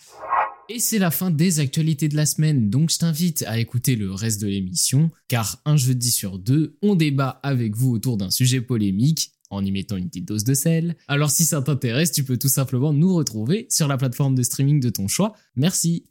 Et 0.70 0.78
c'est 0.78 0.98
la 0.98 1.10
fin 1.10 1.30
des 1.30 1.60
actualités 1.60 2.08
de 2.08 2.16
la 2.16 2.24
semaine, 2.24 2.70
donc 2.70 2.90
je 2.90 2.98
t'invite 2.98 3.44
à 3.46 3.58
écouter 3.58 3.96
le 3.96 4.10
reste 4.12 4.40
de 4.40 4.46
l'émission, 4.46 5.10
car 5.28 5.58
un 5.66 5.76
jeudi 5.76 6.10
sur 6.10 6.38
deux, 6.38 6.78
on 6.80 6.94
débat 6.94 7.38
avec 7.42 7.76
vous 7.76 7.90
autour 7.92 8.16
d'un 8.16 8.30
sujet 8.30 8.62
polémique, 8.62 9.32
en 9.54 9.64
y 9.64 9.72
mettant 9.72 9.96
une 9.96 10.08
petite 10.08 10.26
dose 10.26 10.44
de 10.44 10.54
sel. 10.54 10.96
Alors 11.08 11.30
si 11.30 11.44
ça 11.44 11.62
t'intéresse, 11.62 12.12
tu 12.12 12.24
peux 12.24 12.36
tout 12.36 12.48
simplement 12.48 12.92
nous 12.92 13.14
retrouver 13.14 13.66
sur 13.70 13.88
la 13.88 13.96
plateforme 13.96 14.34
de 14.34 14.42
streaming 14.42 14.80
de 14.80 14.90
ton 14.90 15.08
choix. 15.08 15.34
Merci 15.56 16.04